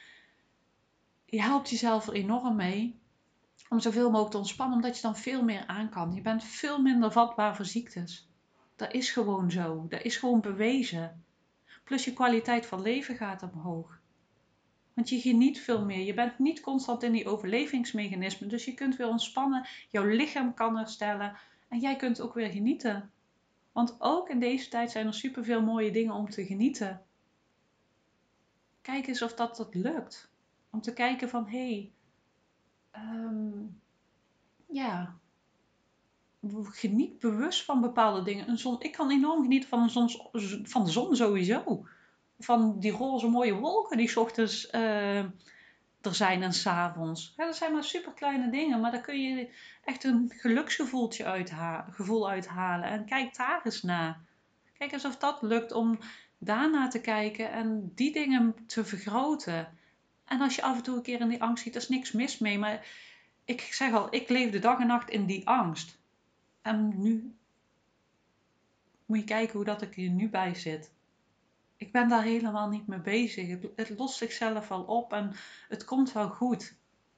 je 1.25 1.41
helpt 1.41 1.69
jezelf 1.69 2.07
er 2.07 2.13
enorm 2.13 2.55
mee 2.55 2.99
om 3.73 3.79
zoveel 3.79 4.09
mogelijk 4.09 4.31
te 4.31 4.37
ontspannen, 4.37 4.75
omdat 4.75 4.95
je 4.95 5.01
dan 5.01 5.17
veel 5.17 5.43
meer 5.43 5.67
aan 5.67 5.89
kan. 5.89 6.13
Je 6.13 6.21
bent 6.21 6.43
veel 6.43 6.81
minder 6.81 7.11
vatbaar 7.11 7.55
voor 7.55 7.65
ziektes. 7.65 8.27
Dat 8.75 8.93
is 8.93 9.11
gewoon 9.11 9.51
zo. 9.51 9.85
Dat 9.89 10.01
is 10.01 10.17
gewoon 10.17 10.41
bewezen. 10.41 11.23
Plus 11.83 12.05
je 12.05 12.13
kwaliteit 12.13 12.65
van 12.65 12.81
leven 12.81 13.15
gaat 13.15 13.43
omhoog. 13.43 13.99
Want 14.93 15.09
je 15.09 15.19
geniet 15.19 15.59
veel 15.59 15.85
meer. 15.85 16.05
Je 16.05 16.13
bent 16.13 16.39
niet 16.39 16.61
constant 16.61 17.03
in 17.03 17.11
die 17.11 17.27
overlevingsmechanismen. 17.27 18.49
Dus 18.49 18.65
je 18.65 18.73
kunt 18.73 18.95
weer 18.95 19.07
ontspannen. 19.07 19.67
Jouw 19.89 20.05
lichaam 20.05 20.53
kan 20.53 20.77
herstellen. 20.77 21.37
En 21.67 21.79
jij 21.79 21.95
kunt 21.95 22.21
ook 22.21 22.33
weer 22.33 22.49
genieten. 22.49 23.11
Want 23.71 23.95
ook 23.99 24.29
in 24.29 24.39
deze 24.39 24.69
tijd 24.69 24.91
zijn 24.91 25.07
er 25.07 25.13
superveel 25.13 25.61
mooie 25.61 25.91
dingen 25.91 26.13
om 26.13 26.29
te 26.29 26.45
genieten. 26.45 27.01
Kijk 28.81 29.07
eens 29.07 29.21
of 29.21 29.33
dat, 29.33 29.55
dat 29.55 29.75
lukt. 29.75 30.31
Om 30.69 30.81
te 30.81 30.93
kijken 30.93 31.29
van, 31.29 31.47
hé, 31.47 31.69
hey, 31.71 31.91
um, 32.95 33.81
ja, 34.67 35.15
geniet 36.63 37.19
bewust 37.19 37.63
van 37.65 37.81
bepaalde 37.81 38.23
dingen. 38.23 38.49
Een 38.49 38.57
zon, 38.57 38.81
ik 38.81 38.91
kan 38.91 39.11
enorm 39.11 39.41
genieten 39.41 39.69
van, 39.69 39.89
een 39.93 40.67
van 40.67 40.85
de 40.85 40.91
zon 40.91 41.15
sowieso. 41.15 41.85
Van 42.39 42.79
die 42.79 42.91
roze 42.91 43.27
mooie 43.27 43.53
wolken 43.53 43.97
die 43.97 44.19
ochtends 44.19 44.71
uh, 44.71 45.17
er 46.01 46.15
zijn 46.15 46.43
en 46.43 46.53
s'avonds. 46.53 47.33
Ja, 47.37 47.45
dat 47.45 47.55
zijn 47.55 47.73
maar 47.73 47.83
super 47.83 48.13
kleine 48.13 48.49
dingen, 48.49 48.79
maar 48.79 48.91
daar 48.91 49.01
kun 49.01 49.21
je 49.21 49.49
echt 49.83 50.03
een 50.03 50.31
geluksgevoeltje 50.35 51.45
gevoel 51.89 52.29
uithalen. 52.29 52.89
En 52.89 53.05
kijk 53.05 53.35
daar 53.35 53.61
eens 53.63 53.81
naar. 53.81 54.21
Kijk 54.77 54.91
eens 54.91 55.05
of 55.05 55.17
dat 55.17 55.41
lukt 55.41 55.71
om 55.71 55.99
daarna 56.37 56.87
te 56.87 57.01
kijken 57.01 57.51
en 57.51 57.91
die 57.95 58.13
dingen 58.13 58.55
te 58.67 58.85
vergroten. 58.85 59.77
En 60.25 60.41
als 60.41 60.55
je 60.55 60.61
af 60.61 60.77
en 60.77 60.83
toe 60.83 60.95
een 60.95 61.01
keer 61.01 61.19
in 61.19 61.27
die 61.27 61.41
angst 61.41 61.63
ziet, 61.63 61.75
er 61.75 61.81
is 61.81 61.89
niks 61.89 62.11
mis 62.11 62.37
mee. 62.37 62.57
Maar 62.59 62.87
ik 63.45 63.61
zeg 63.61 63.93
al, 63.93 64.15
ik 64.15 64.29
leef 64.29 64.51
de 64.51 64.59
dag 64.59 64.79
en 64.79 64.87
nacht 64.87 65.09
in 65.09 65.25
die 65.25 65.47
angst. 65.47 65.97
En 66.61 67.01
nu 67.01 67.35
moet 69.05 69.17
je 69.17 69.23
kijken 69.23 69.55
hoe 69.55 69.65
dat 69.65 69.81
ik 69.81 69.93
hier 69.93 70.09
nu 70.09 70.29
bij 70.29 70.55
zit. 70.55 70.91
Ik 71.77 71.91
ben 71.91 72.09
daar 72.09 72.23
helemaal 72.23 72.69
niet 72.69 72.87
mee 72.87 72.99
bezig. 72.99 73.57
Het, 73.75 73.93
lost 73.97 74.17
zichzelf 74.17 74.67
wel 74.67 74.83
op 74.83 75.13
en 75.13 75.33
het 75.69 75.85
komt 75.85 76.11
wel 76.11 76.29
goed. 76.29 76.75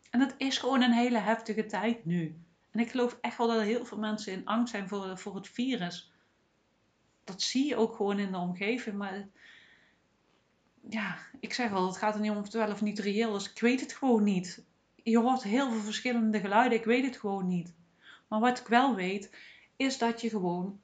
En 0.09 0.19
het 0.19 0.35
is 0.37 0.57
gewoon 0.57 0.81
een 0.81 0.93
hele 0.93 1.17
heftige 1.17 1.65
tijd 1.65 2.05
nu. 2.05 2.35
En 2.71 2.79
ik 2.79 2.89
geloof 2.89 3.17
echt 3.21 3.37
wel 3.37 3.47
dat 3.47 3.57
er 3.57 3.63
heel 3.63 3.85
veel 3.85 3.97
mensen 3.97 4.33
in 4.33 4.45
angst 4.45 4.71
zijn 4.73 4.87
voor, 4.87 5.17
voor 5.17 5.35
het 5.35 5.47
virus. 5.47 6.11
Dat 7.23 7.41
zie 7.41 7.67
je 7.67 7.75
ook 7.75 7.95
gewoon 7.95 8.19
in 8.19 8.31
de 8.31 8.37
omgeving. 8.37 8.97
Maar 8.97 9.27
ja, 10.89 11.17
ik 11.39 11.53
zeg 11.53 11.69
wel, 11.69 11.87
het 11.87 11.97
gaat 11.97 12.15
er 12.15 12.21
niet 12.21 12.31
om 12.31 12.37
of 12.37 12.43
het 12.43 12.53
wel 12.53 12.71
of 12.71 12.81
niet 12.81 12.99
reëel 12.99 13.35
is. 13.35 13.51
Ik 13.51 13.59
weet 13.59 13.79
het 13.79 13.93
gewoon 13.93 14.23
niet. 14.23 14.63
Je 14.95 15.19
hoort 15.19 15.43
heel 15.43 15.71
veel 15.71 15.81
verschillende 15.81 16.39
geluiden. 16.39 16.77
Ik 16.77 16.85
weet 16.85 17.05
het 17.05 17.17
gewoon 17.17 17.47
niet. 17.47 17.73
Maar 18.27 18.39
wat 18.39 18.59
ik 18.59 18.67
wel 18.67 18.95
weet, 18.95 19.35
is 19.75 19.97
dat 19.97 20.21
je 20.21 20.29
gewoon 20.29 20.79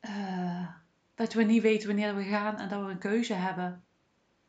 uh, 0.00 0.68
dat 1.14 1.32
we 1.32 1.42
niet 1.42 1.62
weten 1.62 1.86
wanneer 1.86 2.16
we 2.16 2.22
gaan 2.22 2.58
en 2.58 2.68
dat 2.68 2.84
we 2.84 2.90
een 2.90 2.98
keuze 2.98 3.34
hebben. 3.34 3.84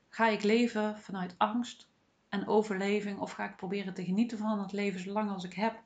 Ga 0.09 0.27
ik 0.27 0.43
leven 0.43 0.99
vanuit 0.99 1.35
angst 1.37 1.89
en 2.29 2.47
overleving 2.47 3.19
of 3.19 3.31
ga 3.31 3.49
ik 3.49 3.55
proberen 3.55 3.93
te 3.93 4.05
genieten 4.05 4.37
van 4.37 4.59
het 4.59 4.71
leven 4.71 4.99
zolang 4.99 5.29
als 5.29 5.43
ik 5.43 5.53
heb? 5.53 5.83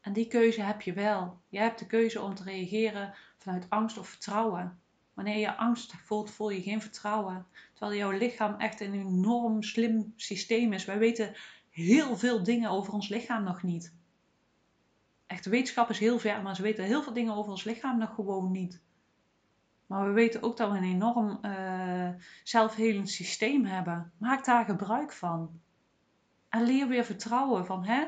En 0.00 0.12
die 0.12 0.26
keuze 0.28 0.62
heb 0.62 0.80
je 0.80 0.92
wel. 0.92 1.40
Je 1.48 1.58
hebt 1.58 1.78
de 1.78 1.86
keuze 1.86 2.20
om 2.20 2.34
te 2.34 2.42
reageren 2.42 3.14
vanuit 3.38 3.70
angst 3.70 3.98
of 3.98 4.08
vertrouwen. 4.08 4.80
Wanneer 5.16 5.38
je 5.38 5.56
angst 5.56 5.94
voelt, 6.04 6.30
voel 6.30 6.50
je 6.50 6.62
geen 6.62 6.80
vertrouwen. 6.80 7.46
Terwijl 7.72 7.98
jouw 7.98 8.10
lichaam 8.10 8.54
echt 8.54 8.80
een 8.80 8.94
enorm 8.94 9.62
slim 9.62 10.12
systeem 10.16 10.72
is. 10.72 10.84
Wij 10.84 10.98
weten 10.98 11.34
heel 11.70 12.16
veel 12.16 12.42
dingen 12.42 12.70
over 12.70 12.92
ons 12.92 13.08
lichaam 13.08 13.44
nog 13.44 13.62
niet. 13.62 13.94
Echt, 15.26 15.44
de 15.44 15.50
wetenschap 15.50 15.90
is 15.90 15.98
heel 15.98 16.18
ver, 16.18 16.42
maar 16.42 16.56
ze 16.56 16.62
weten 16.62 16.84
heel 16.84 17.02
veel 17.02 17.12
dingen 17.12 17.34
over 17.34 17.50
ons 17.50 17.64
lichaam 17.64 17.98
nog 17.98 18.14
gewoon 18.14 18.50
niet. 18.50 18.82
Maar 19.86 20.06
we 20.06 20.12
weten 20.12 20.42
ook 20.42 20.56
dat 20.56 20.70
we 20.70 20.76
een 20.76 20.84
enorm 20.84 21.38
uh, 21.42 22.08
zelfhelend 22.42 23.10
systeem 23.10 23.64
hebben. 23.64 24.12
Maak 24.18 24.44
daar 24.44 24.64
gebruik 24.64 25.12
van. 25.12 25.60
En 26.48 26.62
leer 26.62 26.88
weer 26.88 27.04
vertrouwen 27.04 27.66
van, 27.66 27.84
hè, 27.84 28.06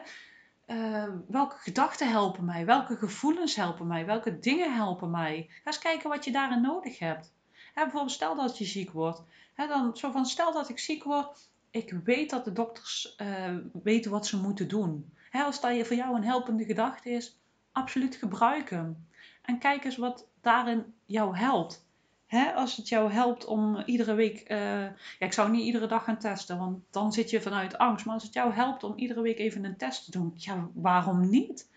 uh, 0.68 1.04
welke 1.28 1.56
gedachten 1.56 2.10
helpen 2.10 2.44
mij? 2.44 2.66
Welke 2.66 2.96
gevoelens 2.96 3.56
helpen 3.56 3.86
mij? 3.86 4.06
Welke 4.06 4.38
dingen 4.38 4.74
helpen 4.74 5.10
mij? 5.10 5.46
Ga 5.48 5.60
eens 5.64 5.78
kijken 5.78 6.08
wat 6.10 6.24
je 6.24 6.32
daarin 6.32 6.60
nodig 6.60 6.98
hebt. 6.98 7.32
Hè, 7.74 7.82
bijvoorbeeld 7.82 8.12
stel 8.12 8.36
dat 8.36 8.58
je 8.58 8.64
ziek 8.64 8.90
wordt. 8.90 9.22
Hè, 9.54 9.66
dan 9.66 9.96
zo 9.96 10.10
van, 10.10 10.26
stel 10.26 10.52
dat 10.52 10.68
ik 10.68 10.78
ziek 10.78 11.04
word. 11.04 11.48
Ik 11.70 11.94
weet 12.04 12.30
dat 12.30 12.44
de 12.44 12.52
dokters 12.52 13.14
uh, 13.16 13.56
weten 13.82 14.10
wat 14.10 14.26
ze 14.26 14.36
moeten 14.36 14.68
doen. 14.68 15.12
Hè, 15.30 15.42
als 15.42 15.60
dat 15.60 15.86
voor 15.86 15.96
jou 15.96 16.16
een 16.16 16.24
helpende 16.24 16.64
gedachte 16.64 17.10
is, 17.10 17.38
absoluut 17.72 18.16
gebruik 18.16 18.70
hem. 18.70 19.06
En 19.42 19.58
kijk 19.58 19.84
eens 19.84 19.96
wat 19.96 20.28
daarin 20.40 20.94
jou 21.06 21.36
helpt. 21.36 21.86
Hè, 22.28 22.52
als 22.52 22.76
het 22.76 22.88
jou 22.88 23.12
helpt 23.12 23.44
om 23.44 23.82
iedere 23.86 24.14
week, 24.14 24.50
uh, 24.50 24.82
ja, 24.82 24.94
ik 25.18 25.32
zou 25.32 25.50
niet 25.50 25.64
iedere 25.64 25.86
dag 25.86 26.04
gaan 26.04 26.18
testen, 26.18 26.58
want 26.58 26.84
dan 26.90 27.12
zit 27.12 27.30
je 27.30 27.40
vanuit 27.40 27.78
angst. 27.78 28.04
Maar 28.04 28.14
als 28.14 28.22
het 28.22 28.32
jou 28.32 28.52
helpt 28.52 28.84
om 28.84 28.96
iedere 28.96 29.20
week 29.20 29.38
even 29.38 29.64
een 29.64 29.76
test 29.76 30.04
te 30.04 30.10
doen, 30.10 30.32
ja, 30.34 30.68
waarom 30.74 31.30
niet? 31.30 31.70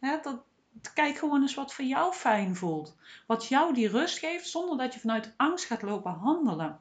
Hè, 0.00 0.18
dat, 0.22 0.42
kijk 0.94 1.16
gewoon 1.16 1.42
eens 1.42 1.54
wat 1.54 1.74
voor 1.74 1.84
jou 1.84 2.12
fijn 2.12 2.56
voelt. 2.56 2.96
Wat 3.26 3.46
jou 3.46 3.74
die 3.74 3.88
rust 3.88 4.18
geeft, 4.18 4.48
zonder 4.48 4.78
dat 4.78 4.94
je 4.94 5.00
vanuit 5.00 5.34
angst 5.36 5.64
gaat 5.64 5.82
lopen 5.82 6.12
handelen. 6.12 6.78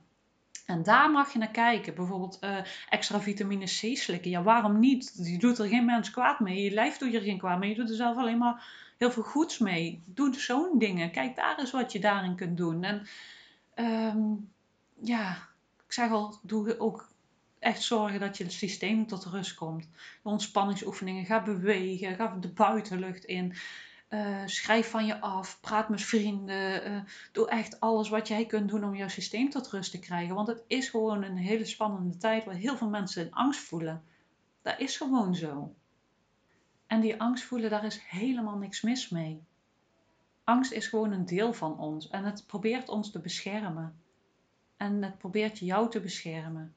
En 0.65 0.83
daar 0.83 1.11
mag 1.11 1.33
je 1.33 1.39
naar 1.39 1.51
kijken. 1.51 1.95
Bijvoorbeeld 1.95 2.37
uh, 2.41 2.57
extra 2.89 3.19
vitamine 3.21 3.65
C 3.65 3.97
slikken. 3.97 4.31
Ja, 4.31 4.43
waarom 4.43 4.79
niet? 4.79 5.19
Je 5.23 5.37
doet 5.37 5.57
er 5.57 5.67
geen 5.67 5.85
mens 5.85 6.11
kwaad 6.11 6.39
mee. 6.39 6.63
Je 6.63 6.71
lijf 6.71 6.97
doet 6.97 7.13
er 7.13 7.21
geen 7.21 7.37
kwaad 7.37 7.59
mee. 7.59 7.69
Je 7.69 7.75
doet 7.75 7.89
er 7.89 7.95
zelf 7.95 8.17
alleen 8.17 8.37
maar 8.37 8.63
heel 8.99 9.11
veel 9.11 9.23
goeds 9.23 9.57
mee. 9.57 10.03
Doe 10.05 10.33
zo'n 10.33 10.79
dingen. 10.79 11.11
Kijk 11.11 11.35
daar 11.35 11.59
eens 11.59 11.71
wat 11.71 11.91
je 11.91 11.99
daarin 11.99 12.35
kunt 12.35 12.57
doen. 12.57 12.83
En 12.83 13.07
um, 13.75 14.51
ja, 15.01 15.31
ik 15.85 15.93
zeg 15.93 16.11
al, 16.11 16.39
doe 16.41 16.79
ook 16.79 17.09
echt 17.59 17.81
zorgen 17.81 18.19
dat 18.19 18.37
je 18.37 18.43
het 18.43 18.53
systeem 18.53 19.07
tot 19.07 19.25
rust 19.25 19.55
komt. 19.55 19.83
De 20.23 20.29
ontspanningsoefeningen, 20.29 21.25
ga 21.25 21.43
bewegen, 21.43 22.15
ga 22.15 22.37
de 22.39 22.47
buitenlucht 22.47 23.23
in. 23.23 23.53
Uh, 24.09 24.41
schrijf 24.45 24.89
van 24.89 25.05
je 25.05 25.21
af, 25.21 25.59
praat 25.61 25.89
met 25.89 26.01
vrienden. 26.01 26.91
Uh, 26.91 27.01
doe 27.31 27.49
echt 27.49 27.79
alles 27.79 28.09
wat 28.09 28.27
jij 28.27 28.45
kunt 28.45 28.69
doen 28.69 28.83
om 28.83 28.95
jouw 28.95 29.07
systeem 29.07 29.49
tot 29.49 29.67
rust 29.67 29.91
te 29.91 29.99
krijgen. 29.99 30.35
Want 30.35 30.47
het 30.47 30.63
is 30.67 30.89
gewoon 30.89 31.23
een 31.23 31.37
hele 31.37 31.65
spannende 31.65 32.17
tijd 32.17 32.45
waar 32.45 32.55
heel 32.55 32.77
veel 32.77 32.89
mensen 32.89 33.31
angst 33.31 33.59
voelen. 33.59 34.03
Dat 34.61 34.79
is 34.79 34.97
gewoon 34.97 35.35
zo. 35.35 35.73
En 36.89 37.01
die 37.01 37.21
angst 37.21 37.43
voelen, 37.43 37.69
daar 37.69 37.85
is 37.85 37.99
helemaal 37.99 38.57
niks 38.57 38.81
mis 38.81 39.09
mee. 39.09 39.43
Angst 40.43 40.71
is 40.71 40.87
gewoon 40.87 41.11
een 41.11 41.25
deel 41.25 41.53
van 41.53 41.79
ons 41.79 42.07
en 42.07 42.23
het 42.23 42.43
probeert 42.47 42.89
ons 42.89 43.11
te 43.11 43.19
beschermen. 43.19 44.01
En 44.77 45.03
het 45.03 45.17
probeert 45.17 45.59
jou 45.59 45.89
te 45.89 46.01
beschermen. 46.01 46.75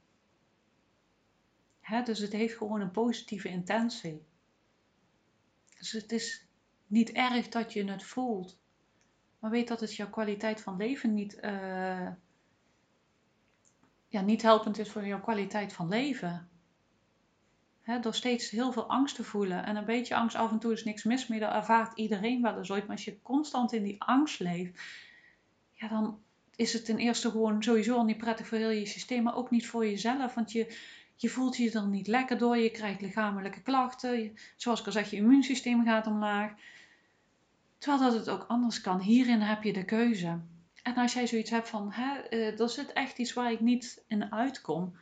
dus 2.04 2.18
het 2.18 2.32
heeft 2.32 2.56
gewoon 2.56 2.80
een 2.80 2.90
positieve 2.90 3.48
intentie. 3.48 4.24
Dus 5.78 5.92
het 5.92 6.12
is 6.12 6.46
niet 6.86 7.10
erg 7.10 7.48
dat 7.48 7.72
je 7.72 7.84
het 7.84 8.02
voelt. 8.02 8.58
Maar 9.38 9.50
weet 9.50 9.68
dat 9.68 9.80
het 9.80 9.94
jouw 9.94 10.10
kwaliteit 10.10 10.60
van 10.60 10.76
leven 10.76 11.14
niet, 11.14 11.38
uh, 11.42 12.08
ja, 14.08 14.20
niet 14.20 14.42
helpend 14.42 14.78
is 14.78 14.90
voor 14.90 15.06
jouw 15.06 15.20
kwaliteit 15.20 15.72
van 15.72 15.88
leven. 15.88 16.51
Door 18.00 18.14
steeds 18.14 18.50
heel 18.50 18.72
veel 18.72 18.88
angst 18.88 19.14
te 19.14 19.24
voelen. 19.24 19.64
En 19.64 19.76
een 19.76 19.84
beetje 19.84 20.14
angst 20.14 20.36
af 20.36 20.50
en 20.50 20.58
toe 20.58 20.72
is 20.72 20.84
niks 20.84 21.04
mis 21.04 21.26
mee. 21.26 21.40
Dat 21.40 21.52
ervaart 21.52 21.98
iedereen 21.98 22.42
wel 22.42 22.58
eens 22.58 22.70
ooit. 22.70 22.86
Maar 22.86 22.96
als 22.96 23.04
je 23.04 23.22
constant 23.22 23.72
in 23.72 23.82
die 23.82 24.02
angst 24.02 24.40
leeft, 24.40 24.80
ja, 25.72 25.88
dan 25.88 26.18
is 26.56 26.72
het 26.72 26.84
ten 26.84 26.98
eerste 26.98 27.30
gewoon 27.30 27.62
sowieso 27.62 27.96
al 27.96 28.04
niet 28.04 28.18
prettig 28.18 28.46
voor 28.46 28.58
heel 28.58 28.70
je 28.70 28.86
systeem. 28.86 29.22
Maar 29.22 29.36
ook 29.36 29.50
niet 29.50 29.66
voor 29.66 29.86
jezelf. 29.86 30.34
Want 30.34 30.52
je, 30.52 30.76
je 31.16 31.28
voelt 31.28 31.56
je 31.56 31.70
er 31.70 31.86
niet 31.86 32.06
lekker 32.06 32.38
door. 32.38 32.56
Je 32.56 32.70
krijgt 32.70 33.00
lichamelijke 33.00 33.62
klachten. 33.62 34.36
zoals 34.56 34.80
ik 34.80 34.86
al 34.86 34.92
zeg, 34.92 35.10
je 35.10 35.16
immuunsysteem 35.16 35.84
gaat 35.84 36.06
omlaag. 36.06 36.52
Terwijl 37.78 38.02
dat 38.02 38.12
het 38.12 38.28
ook 38.28 38.44
anders 38.48 38.80
kan. 38.80 39.00
Hierin 39.00 39.40
heb 39.40 39.62
je 39.62 39.72
de 39.72 39.84
keuze. 39.84 40.38
En 40.82 40.94
als 40.94 41.12
jij 41.12 41.26
zoiets 41.26 41.50
hebt 41.50 41.68
van, 41.68 41.92
hè, 41.92 42.30
uh, 42.30 42.60
er 42.60 42.68
zit 42.68 42.92
echt 42.92 43.18
iets 43.18 43.32
waar 43.32 43.52
ik 43.52 43.60
niet 43.60 44.02
in 44.06 44.32
uitkom. 44.32 44.96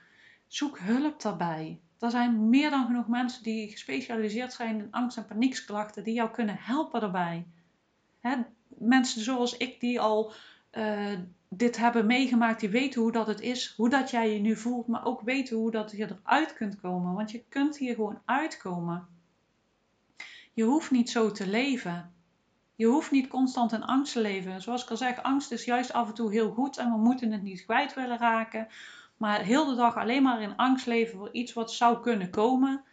Zoek 0.47 0.79
hulp 0.79 1.23
daarbij. 1.23 1.81
Er 2.01 2.11
zijn 2.11 2.49
meer 2.49 2.71
dan 2.71 2.87
genoeg 2.87 3.09
mensen 3.09 3.43
die 3.43 3.71
gespecialiseerd 3.71 4.53
zijn 4.53 4.79
in 4.79 4.89
angst- 4.91 5.17
en 5.17 5.27
paniekklachten, 5.27 6.05
die 6.05 6.15
jou 6.15 6.31
kunnen 6.31 6.57
helpen 6.59 7.01
daarbij. 7.01 7.47
Hè, 8.21 8.37
mensen 8.69 9.23
zoals 9.23 9.57
ik 9.57 9.81
die 9.81 10.01
al 10.01 10.33
uh, 10.73 11.19
dit 11.49 11.77
hebben 11.77 12.07
meegemaakt, 12.07 12.61
die 12.61 12.69
weten 12.69 13.01
hoe 13.01 13.13
dat 13.13 13.27
het 13.27 13.41
is, 13.41 13.75
hoe 13.77 13.89
dat 13.89 14.11
jij 14.11 14.33
je 14.33 14.41
nu 14.41 14.57
voelt, 14.57 14.87
maar 14.87 15.05
ook 15.05 15.21
weten 15.21 15.57
hoe 15.57 15.71
dat 15.71 15.91
je 15.91 16.09
eruit 16.11 16.55
kunt 16.55 16.81
komen. 16.81 17.15
Want 17.15 17.31
je 17.31 17.45
kunt 17.49 17.79
hier 17.79 17.95
gewoon 17.95 18.21
uitkomen. 18.25 19.07
Je 20.53 20.65
hoeft 20.65 20.91
niet 20.91 21.11
zo 21.11 21.31
te 21.31 21.47
leven. 21.47 22.13
Je 22.77 22.87
hoeft 22.87 23.11
niet 23.11 23.29
constant 23.29 23.73
in 23.73 23.83
angst 23.83 24.13
te 24.13 24.21
leven. 24.21 24.63
Zoals 24.63 24.83
ik 24.83 24.91
al 24.91 24.97
zeg, 24.97 25.23
angst 25.23 25.53
is 25.53 25.65
juist 25.65 25.93
af 25.93 26.09
en 26.09 26.15
toe 26.15 26.33
heel 26.33 26.53
goed 26.53 26.77
en 26.77 26.91
we 26.91 26.99
moeten 26.99 27.33
het 27.33 27.43
niet 27.43 27.65
kwijt 27.65 27.95
willen 27.95 28.19
raken. 28.19 28.69
Maar 29.21 29.41
heel 29.41 29.67
de 29.67 29.75
dag 29.75 29.97
alleen 29.97 30.23
maar 30.23 30.43
in 30.43 30.57
angst 30.57 30.87
leven 30.87 31.19
voor 31.19 31.33
iets 31.33 31.53
wat 31.53 31.73
zou 31.73 32.01
kunnen 32.01 32.31
komen. 32.31 32.85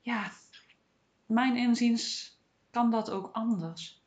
Ja, 0.00 0.30
mijn 1.26 1.56
inziens 1.56 2.36
kan 2.70 2.90
dat 2.90 3.10
ook 3.10 3.30
anders. 3.32 4.02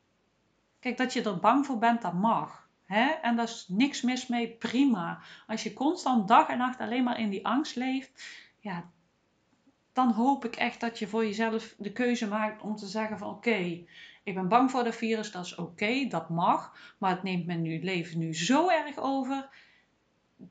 Kijk, 0.80 0.96
dat 0.96 1.12
je 1.12 1.22
er 1.22 1.38
bang 1.38 1.66
voor 1.66 1.78
bent, 1.78 2.02
dat 2.02 2.12
mag. 2.12 2.68
Hè? 2.84 3.04
En 3.04 3.36
daar 3.36 3.44
is 3.44 3.66
niks 3.68 4.02
mis 4.02 4.26
mee, 4.26 4.48
prima. 4.48 5.20
Als 5.46 5.62
je 5.62 5.72
constant 5.72 6.28
dag 6.28 6.48
en 6.48 6.58
nacht 6.58 6.80
alleen 6.80 7.04
maar 7.04 7.20
in 7.20 7.30
die 7.30 7.46
angst 7.46 7.76
leeft, 7.76 8.22
ja, 8.58 8.90
dan 9.92 10.12
hoop 10.12 10.44
ik 10.44 10.56
echt 10.56 10.80
dat 10.80 10.98
je 10.98 11.08
voor 11.08 11.24
jezelf 11.24 11.74
de 11.78 11.92
keuze 11.92 12.28
maakt 12.28 12.62
om 12.62 12.76
te 12.76 12.86
zeggen 12.86 13.18
van 13.18 13.30
oké, 13.30 13.84
ik 14.22 14.34
ben 14.34 14.48
bang 14.48 14.70
voor 14.70 14.84
de 14.84 14.92
virus, 14.92 15.30
dat 15.30 15.44
is 15.44 15.54
oké, 15.54 16.06
dat 16.08 16.28
mag, 16.28 16.94
maar 16.98 17.10
het 17.10 17.22
neemt 17.22 17.46
mijn 17.46 17.82
leven 17.82 18.18
nu 18.18 18.34
zo 18.34 18.68
erg 18.68 18.96
over 18.96 19.48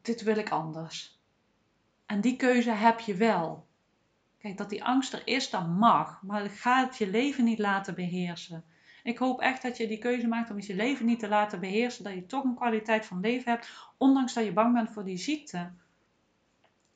dit 0.01 0.21
wil 0.21 0.37
ik 0.37 0.49
anders. 0.49 1.19
En 2.05 2.21
die 2.21 2.35
keuze 2.35 2.71
heb 2.71 2.99
je 2.99 3.15
wel. 3.15 3.67
Kijk, 4.37 4.57
dat 4.57 4.69
die 4.69 4.83
angst 4.83 5.13
er 5.13 5.21
is, 5.25 5.49
dat 5.49 5.67
mag. 5.67 6.21
Maar 6.21 6.49
ga 6.49 6.85
het 6.85 6.97
je 6.97 7.09
leven 7.09 7.43
niet 7.43 7.59
laten 7.59 7.95
beheersen. 7.95 8.63
Ik 9.03 9.17
hoop 9.17 9.39
echt 9.39 9.61
dat 9.61 9.77
je 9.77 9.87
die 9.87 9.97
keuze 9.97 10.27
maakt 10.27 10.49
om 10.49 10.59
je 10.59 10.75
leven 10.75 11.05
niet 11.05 11.19
te 11.19 11.27
laten 11.27 11.59
beheersen. 11.59 12.03
Dat 12.03 12.13
je 12.13 12.25
toch 12.25 12.43
een 12.43 12.55
kwaliteit 12.55 13.05
van 13.05 13.19
leven 13.19 13.51
hebt, 13.51 13.69
ondanks 13.97 14.33
dat 14.33 14.45
je 14.45 14.53
bang 14.53 14.73
bent 14.73 14.91
voor 14.91 15.03
die 15.03 15.17
ziekte. 15.17 15.71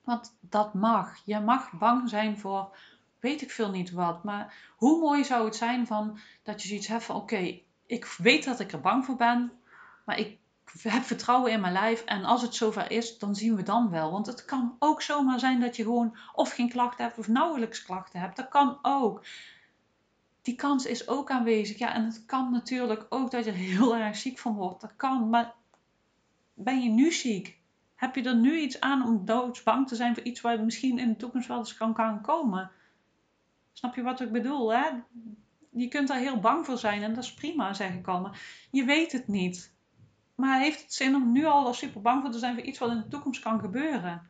Want 0.03 0.38
dat 0.39 0.74
mag. 0.74 1.21
Je 1.25 1.39
mag 1.39 1.71
bang 1.71 2.10
zijn 2.10 2.38
voor 2.38 2.75
weet 3.21 3.41
ik 3.41 3.51
veel 3.51 3.71
niet 3.71 3.91
wat. 3.91 4.24
Maar 4.24 4.74
hoe 4.75 5.00
mooi 5.00 5.24
zou 5.24 5.45
het 5.45 5.55
zijn 5.55 5.88
van 5.88 6.19
dat 6.43 6.62
je 6.62 6.67
zoiets 6.67 6.88
hebt 6.88 7.03
van 7.03 7.15
oké, 7.15 7.60
ik 7.86 8.05
weet 8.05 8.43
dat 8.43 8.60
ik 8.60 8.71
er 8.71 8.81
bang 8.81 9.05
voor 9.05 9.15
ben, 9.15 9.51
maar 10.05 10.19
ik 10.19 10.38
heb 10.79 11.03
vertrouwen 11.03 11.51
in 11.51 11.61
mijn 11.61 11.73
lijf 11.73 12.03
en 12.03 12.23
als 12.23 12.41
het 12.41 12.55
zover 12.55 12.91
is, 12.91 13.17
dan 13.17 13.35
zien 13.35 13.55
we 13.55 13.63
dan 13.63 13.89
wel. 13.89 14.11
Want 14.11 14.25
het 14.25 14.45
kan 14.45 14.75
ook 14.79 15.01
zomaar 15.01 15.39
zijn 15.39 15.59
dat 15.59 15.75
je 15.75 15.83
gewoon 15.83 16.17
of 16.33 16.53
geen 16.53 16.69
klachten 16.69 17.03
hebt 17.03 17.17
of 17.17 17.27
nauwelijks 17.27 17.83
klachten 17.83 18.19
hebt. 18.19 18.35
Dat 18.35 18.49
kan 18.49 18.79
ook. 18.81 19.25
Die 20.41 20.55
kans 20.55 20.85
is 20.85 21.07
ook 21.07 21.31
aanwezig. 21.31 21.77
Ja, 21.77 21.93
en 21.93 22.05
het 22.05 22.25
kan 22.25 22.51
natuurlijk 22.51 23.05
ook 23.09 23.31
dat 23.31 23.45
je 23.45 23.51
heel 23.51 23.95
erg 23.95 24.15
ziek 24.15 24.39
van 24.39 24.55
wordt. 24.55 24.81
Dat 24.81 24.95
kan, 24.95 25.29
maar 25.29 25.53
ben 26.53 26.81
je 26.81 26.89
nu 26.89 27.11
ziek? 27.11 27.59
Heb 27.95 28.15
je 28.15 28.23
er 28.23 28.35
nu 28.35 28.59
iets 28.59 28.79
aan 28.79 29.05
om 29.05 29.25
doodsbang 29.25 29.87
te 29.87 29.95
zijn 29.95 30.13
voor 30.13 30.23
iets 30.23 30.41
waar 30.41 30.63
misschien 30.63 30.99
in 30.99 31.09
de 31.09 31.17
toekomst 31.17 31.47
wel 31.47 31.57
eens 31.57 31.77
kan, 31.77 31.93
kan 31.93 32.21
komen? 32.21 32.71
Snap 33.73 33.95
je 33.95 34.01
wat 34.01 34.21
ik 34.21 34.31
bedoel? 34.31 34.73
Hè? 34.73 34.89
Je 35.69 35.87
kunt 35.87 36.07
daar 36.07 36.19
heel 36.19 36.39
bang 36.39 36.65
voor 36.65 36.77
zijn 36.77 37.03
en 37.03 37.13
dat 37.13 37.23
is 37.23 37.33
prima, 37.33 37.73
zeg 37.73 37.93
ik 37.93 38.07
al. 38.07 38.21
Maar 38.21 38.41
je 38.71 38.83
weet 38.83 39.11
het 39.11 39.27
niet. 39.27 39.73
Maar 40.41 40.60
heeft 40.60 40.81
het 40.81 40.93
zin 40.93 41.15
om 41.15 41.31
nu 41.31 41.45
al 41.45 41.74
super 41.74 42.01
bang 42.01 42.21
voor 42.21 42.31
te 42.31 42.39
zijn 42.39 42.55
voor 42.55 42.63
iets 42.63 42.79
wat 42.79 42.91
in 42.91 42.98
de 42.98 43.07
toekomst 43.07 43.41
kan 43.41 43.60
gebeuren? 43.60 44.29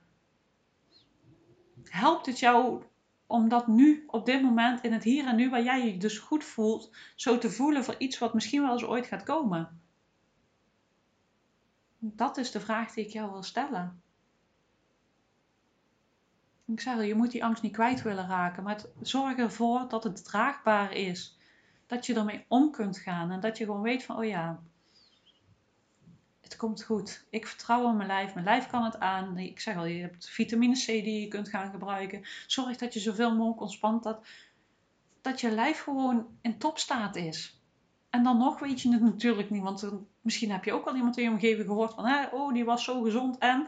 Helpt 1.84 2.26
het 2.26 2.40
jou 2.40 2.84
om 3.28 3.50
dat 3.50 3.68
nu, 3.68 4.04
op 4.08 4.26
dit 4.26 4.42
moment, 4.42 4.82
in 4.84 4.94
het 4.94 5.04
hier 5.04 5.26
en 5.26 5.36
nu, 5.36 5.50
waar 5.50 5.64
jij 5.64 5.86
je 5.86 5.98
dus 5.98 6.18
goed 6.18 6.44
voelt, 6.44 6.96
zo 7.16 7.38
te 7.38 7.50
voelen 7.50 7.84
voor 7.84 7.96
iets 7.98 8.18
wat 8.18 8.34
misschien 8.34 8.62
wel 8.62 8.72
eens 8.72 8.84
ooit 8.84 9.08
gaat 9.08 9.24
komen? 9.24 9.82
Dat 11.98 12.38
is 12.38 12.52
de 12.52 12.60
vraag 12.60 12.94
die 12.94 13.06
ik 13.06 13.12
jou 13.12 13.32
wil 13.32 13.44
stellen. 13.44 14.02
Ik 16.66 16.80
zeg 16.80 17.06
je 17.06 17.16
moet 17.16 17.32
die 17.32 17.44
angst 17.44 17.64
niet 17.64 17.74
kwijt 17.74 18.02
willen 18.02 18.28
raken, 18.28 18.64
maar 18.64 18.82
zorg 19.02 19.38
ervoor 19.38 19.90
dat 19.90 20.04
het 20.04 20.24
draagbaar 20.24 20.94
is. 20.94 21.38
Dat 21.88 22.06
je 22.06 22.16
ermee 22.16 22.46
om 22.48 22.72
kunt 22.72 22.98
gaan 22.98 23.32
en 23.32 23.40
dat 23.40 23.58
je 23.58 23.66
gewoon 23.66 23.82
weet 23.82 24.04
van, 24.04 24.18
oh 24.18 24.26
ja, 24.26 24.62
het 26.52 26.60
komt 26.60 26.84
goed. 26.84 27.26
Ik 27.30 27.48
vertrouw 27.48 27.90
in 27.90 27.96
mijn 27.96 28.08
lijf, 28.08 28.34
mijn 28.34 28.46
lijf 28.46 28.68
kan 28.68 28.84
het 28.84 29.00
aan. 29.00 29.38
Ik 29.38 29.60
zeg 29.60 29.76
al, 29.76 29.86
je 29.86 30.02
hebt 30.02 30.30
vitamine 30.30 30.74
C 30.74 30.86
die 30.86 31.22
je 31.22 31.28
kunt 31.28 31.50
gaan 31.50 31.72
gebruiken. 31.72 32.24
Zorg 32.48 32.78
dat 32.78 32.94
je 32.94 33.00
zoveel 33.00 33.36
mogelijk 33.36 33.62
ontspant, 33.62 34.04
dat, 34.04 34.26
dat 35.22 35.42
je 35.42 35.52
lijf 35.52 35.82
gewoon 35.82 36.28
in 36.42 36.58
topstaat 36.58 37.16
is. 37.16 37.62
En 38.10 38.24
dan 38.24 38.38
nog 38.38 38.60
weet 38.60 38.82
je 38.82 38.92
het 38.92 39.02
natuurlijk 39.02 39.50
niet, 39.50 39.62
want 39.62 39.92
misschien 40.22 40.52
heb 40.52 40.64
je 40.64 40.74
ook 40.74 40.88
al 40.88 40.96
iemand 40.96 41.18
in 41.18 41.24
je 41.24 41.30
omgeving 41.30 41.68
gehoord 41.68 41.94
van, 41.94 42.28
oh, 42.32 42.54
die 42.54 42.66
was 42.66 42.84
zo 42.84 43.02
gezond 43.02 43.38
en 43.38 43.68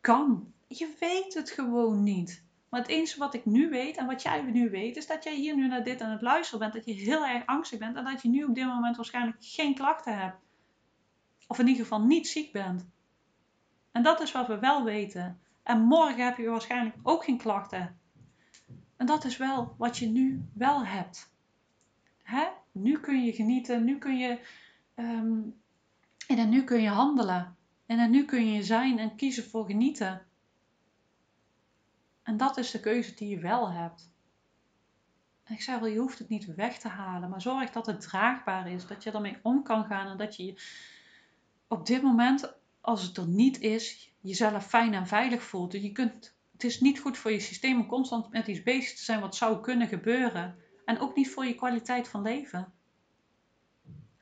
kan. 0.00 0.52
Je 0.66 0.94
weet 1.00 1.34
het 1.34 1.50
gewoon 1.50 2.02
niet. 2.02 2.44
Maar 2.68 2.80
het 2.80 2.88
enige 2.88 3.18
wat 3.18 3.34
ik 3.34 3.44
nu 3.44 3.68
weet 3.68 3.96
en 3.96 4.06
wat 4.06 4.22
jij 4.22 4.42
nu 4.42 4.70
weet, 4.70 4.96
is 4.96 5.06
dat 5.06 5.24
jij 5.24 5.34
hier 5.34 5.56
nu 5.56 5.66
naar 5.66 5.84
dit 5.84 6.00
aan 6.00 6.10
het 6.10 6.22
luisteren 6.22 6.60
bent. 6.60 6.72
Dat 6.72 6.84
je 6.84 6.92
heel 6.92 7.26
erg 7.26 7.46
angstig 7.46 7.78
bent 7.78 7.96
en 7.96 8.04
dat 8.04 8.22
je 8.22 8.28
nu 8.28 8.44
op 8.44 8.54
dit 8.54 8.66
moment 8.66 8.96
waarschijnlijk 8.96 9.36
geen 9.40 9.74
klachten 9.74 10.18
hebt. 10.18 10.36
Of 11.50 11.58
in 11.58 11.66
ieder 11.66 11.82
geval 11.82 12.02
niet 12.02 12.28
ziek 12.28 12.52
bent. 12.52 12.86
En 13.92 14.02
dat 14.02 14.20
is 14.20 14.32
wat 14.32 14.46
we 14.46 14.58
wel 14.58 14.84
weten. 14.84 15.40
En 15.62 15.80
morgen 15.80 16.24
heb 16.24 16.36
je 16.36 16.48
waarschijnlijk 16.48 16.96
ook 17.02 17.24
geen 17.24 17.38
klachten. 17.38 17.98
En 18.96 19.06
dat 19.06 19.24
is 19.24 19.36
wel 19.36 19.74
wat 19.78 19.98
je 19.98 20.06
nu 20.06 20.48
wel 20.54 20.84
hebt. 20.84 21.32
Hè? 22.22 22.48
Nu 22.72 23.00
kun 23.00 23.24
je 23.24 23.32
genieten, 23.32 23.84
nu 23.84 23.98
kun 23.98 24.18
je. 24.18 24.38
Um, 24.94 25.60
en 26.26 26.48
nu 26.48 26.64
kun 26.64 26.82
je 26.82 26.88
handelen. 26.88 27.56
En 27.86 28.10
nu 28.10 28.24
kun 28.24 28.52
je 28.52 28.62
zijn 28.62 28.98
en 28.98 29.16
kiezen 29.16 29.44
voor 29.44 29.66
genieten. 29.66 30.26
En 32.22 32.36
dat 32.36 32.56
is 32.56 32.70
de 32.70 32.80
keuze 32.80 33.14
die 33.14 33.28
je 33.28 33.38
wel 33.38 33.72
hebt. 33.72 34.12
En 35.44 35.54
ik 35.54 35.62
zei 35.62 35.80
wel, 35.80 35.88
je 35.88 35.98
hoeft 35.98 36.18
het 36.18 36.28
niet 36.28 36.54
weg 36.54 36.78
te 36.78 36.88
halen, 36.88 37.30
maar 37.30 37.40
zorg 37.40 37.70
dat 37.70 37.86
het 37.86 38.00
draagbaar 38.00 38.70
is, 38.70 38.86
dat 38.86 39.02
je 39.02 39.10
ermee 39.10 39.38
om 39.42 39.62
kan 39.62 39.84
gaan 39.84 40.06
en 40.06 40.16
dat 40.16 40.36
je 40.36 40.54
op 41.70 41.86
dit 41.86 42.02
moment, 42.02 42.54
als 42.80 43.02
het 43.02 43.16
er 43.16 43.28
niet 43.28 43.60
is, 43.60 44.12
jezelf 44.20 44.66
fijn 44.66 44.94
en 44.94 45.06
veilig 45.06 45.42
voelt. 45.42 45.72
Je 45.72 45.92
kunt, 45.92 46.34
het 46.52 46.64
is 46.64 46.80
niet 46.80 47.00
goed 47.00 47.18
voor 47.18 47.32
je 47.32 47.40
systeem 47.40 47.80
om 47.80 47.86
constant 47.86 48.30
met 48.30 48.46
iets 48.46 48.62
bezig 48.62 48.96
te 48.96 49.04
zijn 49.04 49.20
wat 49.20 49.36
zou 49.36 49.60
kunnen 49.60 49.88
gebeuren. 49.88 50.56
En 50.84 50.98
ook 50.98 51.16
niet 51.16 51.30
voor 51.30 51.46
je 51.46 51.54
kwaliteit 51.54 52.08
van 52.08 52.22
leven. 52.22 52.72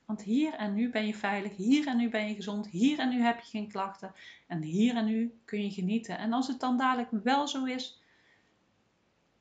Want 0.04 0.22
hier 0.22 0.54
en 0.54 0.74
nu 0.74 0.90
ben 0.90 1.06
je 1.06 1.14
veilig, 1.14 1.56
hier 1.56 1.87
en 1.87 1.96
nu 1.96 2.08
ben 2.08 2.28
je 2.28 2.34
gezond, 2.34 2.68
hier 2.68 2.98
en 2.98 3.08
nu 3.08 3.22
heb 3.22 3.40
je 3.40 3.50
geen 3.50 3.68
klachten 3.68 4.14
en 4.46 4.62
hier 4.62 4.96
en 4.96 5.04
nu 5.04 5.38
kun 5.44 5.62
je 5.62 5.70
genieten. 5.70 6.18
En 6.18 6.32
als 6.32 6.46
het 6.46 6.61
dan 6.61 6.76
dadelijk 6.76 7.11
wel 7.11 7.48
zo 7.48 7.64
is, 7.64 8.02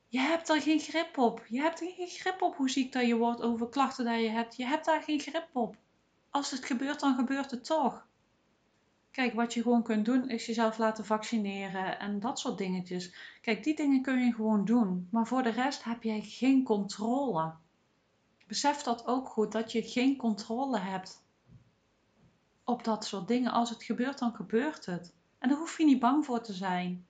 je 0.08 0.20
hebt 0.20 0.50
er 0.50 0.62
geen 0.62 0.80
grip 0.80 1.17
op. 1.17 1.46
Je 1.50 1.62
hebt 1.62 1.82
er 1.82 1.91
geen 1.96 2.08
grip 2.08 2.41
op 2.41 2.56
hoe 2.56 2.70
ziek 2.70 2.91
dat 2.91 3.08
je 3.08 3.15
wordt 3.15 3.41
over 3.41 3.70
klachten 3.70 4.06
die 4.06 4.24
je 4.24 4.30
hebt. 4.30 4.56
Je 4.56 4.65
hebt 4.65 4.86
daar 4.86 5.02
geen 5.02 5.20
grip 5.20 5.50
op. 5.54 5.78
Als 6.30 6.52
het 6.52 6.66
gebeurt, 6.66 7.00
dan 7.00 7.16
gebeurt 7.16 7.52
het 7.52 7.66
toch. 7.66 8.08
Kijk, 9.12 9.34
wat 9.34 9.54
je 9.54 9.62
gewoon 9.62 9.84
kunt 9.84 10.06
doen 10.06 10.30
is 10.30 10.46
jezelf 10.46 10.78
laten 10.78 11.06
vaccineren 11.06 12.00
en 12.00 12.20
dat 12.20 12.40
soort 12.40 12.58
dingetjes. 12.58 13.16
Kijk, 13.42 13.63
die 13.63 13.76
dingen 13.76 14.02
kun 14.02 14.26
je 14.26 14.34
gewoon 14.34 14.66
doen. 14.66 15.08
Maar 15.12 15.28
voor 15.28 15.44
de 15.44 15.50
rest 15.50 15.84
heb 15.84 16.04
jij 16.04 16.22
geen 16.22 16.63
controle. 16.63 17.54
Besef 18.48 18.82
dat 18.82 19.08
ook 19.08 19.28
goed, 19.28 19.52
dat 19.52 19.72
je 19.72 19.82
geen 19.82 20.18
controle 20.18 20.80
hebt 20.80 21.24
op 22.63 22.84
dat 22.84 23.06
soort 23.06 23.28
dingen. 23.28 23.52
Als 23.52 23.70
het 23.70 23.84
gebeurt, 23.84 24.20
dan 24.20 24.36
gebeurt 24.36 24.86
het. 24.86 25.13
En 25.38 25.50
daar 25.50 25.58
hoef 25.58 25.78
je 25.78 25.86
niet 25.86 26.00
bang 26.00 26.26
voor 26.26 26.42
te 26.42 26.54
zijn. 26.54 27.08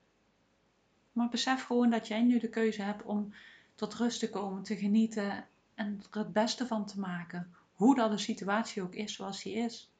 Maar 1.12 1.28
besef 1.28 1.64
gewoon 1.64 1.90
dat 1.90 2.08
jij 2.08 2.22
nu 2.22 2.38
de 2.38 2.48
keuze 2.48 2.82
hebt 2.82 3.02
om 3.02 3.34
tot 3.74 3.94
rust 3.94 4.20
te 4.20 4.30
komen, 4.30 4.62
te 4.62 4.76
genieten 4.76 5.46
en 5.74 6.00
er 6.10 6.18
het 6.18 6.32
beste 6.32 6.66
van 6.66 6.86
te 6.86 7.00
maken. 7.00 7.54
Hoe 7.78 7.94
dat 7.94 8.10
de 8.10 8.18
situatie 8.18 8.82
ook 8.82 8.94
is 8.94 9.14
zoals 9.14 9.42
die 9.42 9.54
is. 9.54 9.92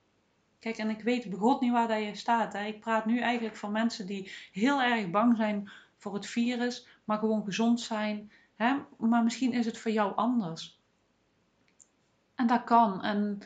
Kijk, 0.58 0.76
en 0.76 0.90
ik 0.90 1.00
weet 1.00 1.30
begot 1.30 1.60
niet 1.60 1.72
waar 1.72 1.88
dat 1.88 2.02
je 2.02 2.14
staat. 2.14 2.52
Hè. 2.52 2.64
Ik 2.64 2.80
praat 2.80 3.06
nu 3.06 3.20
eigenlijk 3.20 3.56
van 3.56 3.72
mensen 3.72 4.06
die 4.06 4.32
heel 4.52 4.82
erg 4.82 5.10
bang 5.10 5.36
zijn 5.36 5.70
voor 5.96 6.14
het 6.14 6.26
virus, 6.26 6.86
maar 7.04 7.18
gewoon 7.18 7.44
gezond 7.44 7.80
zijn. 7.80 8.32
Hè. 8.56 8.76
Maar 8.98 9.22
misschien 9.22 9.52
is 9.52 9.66
het 9.66 9.78
voor 9.78 9.90
jou 9.90 10.16
anders. 10.16 10.80
En 12.34 12.46
dat 12.46 12.64
kan. 12.64 13.02
En 13.02 13.38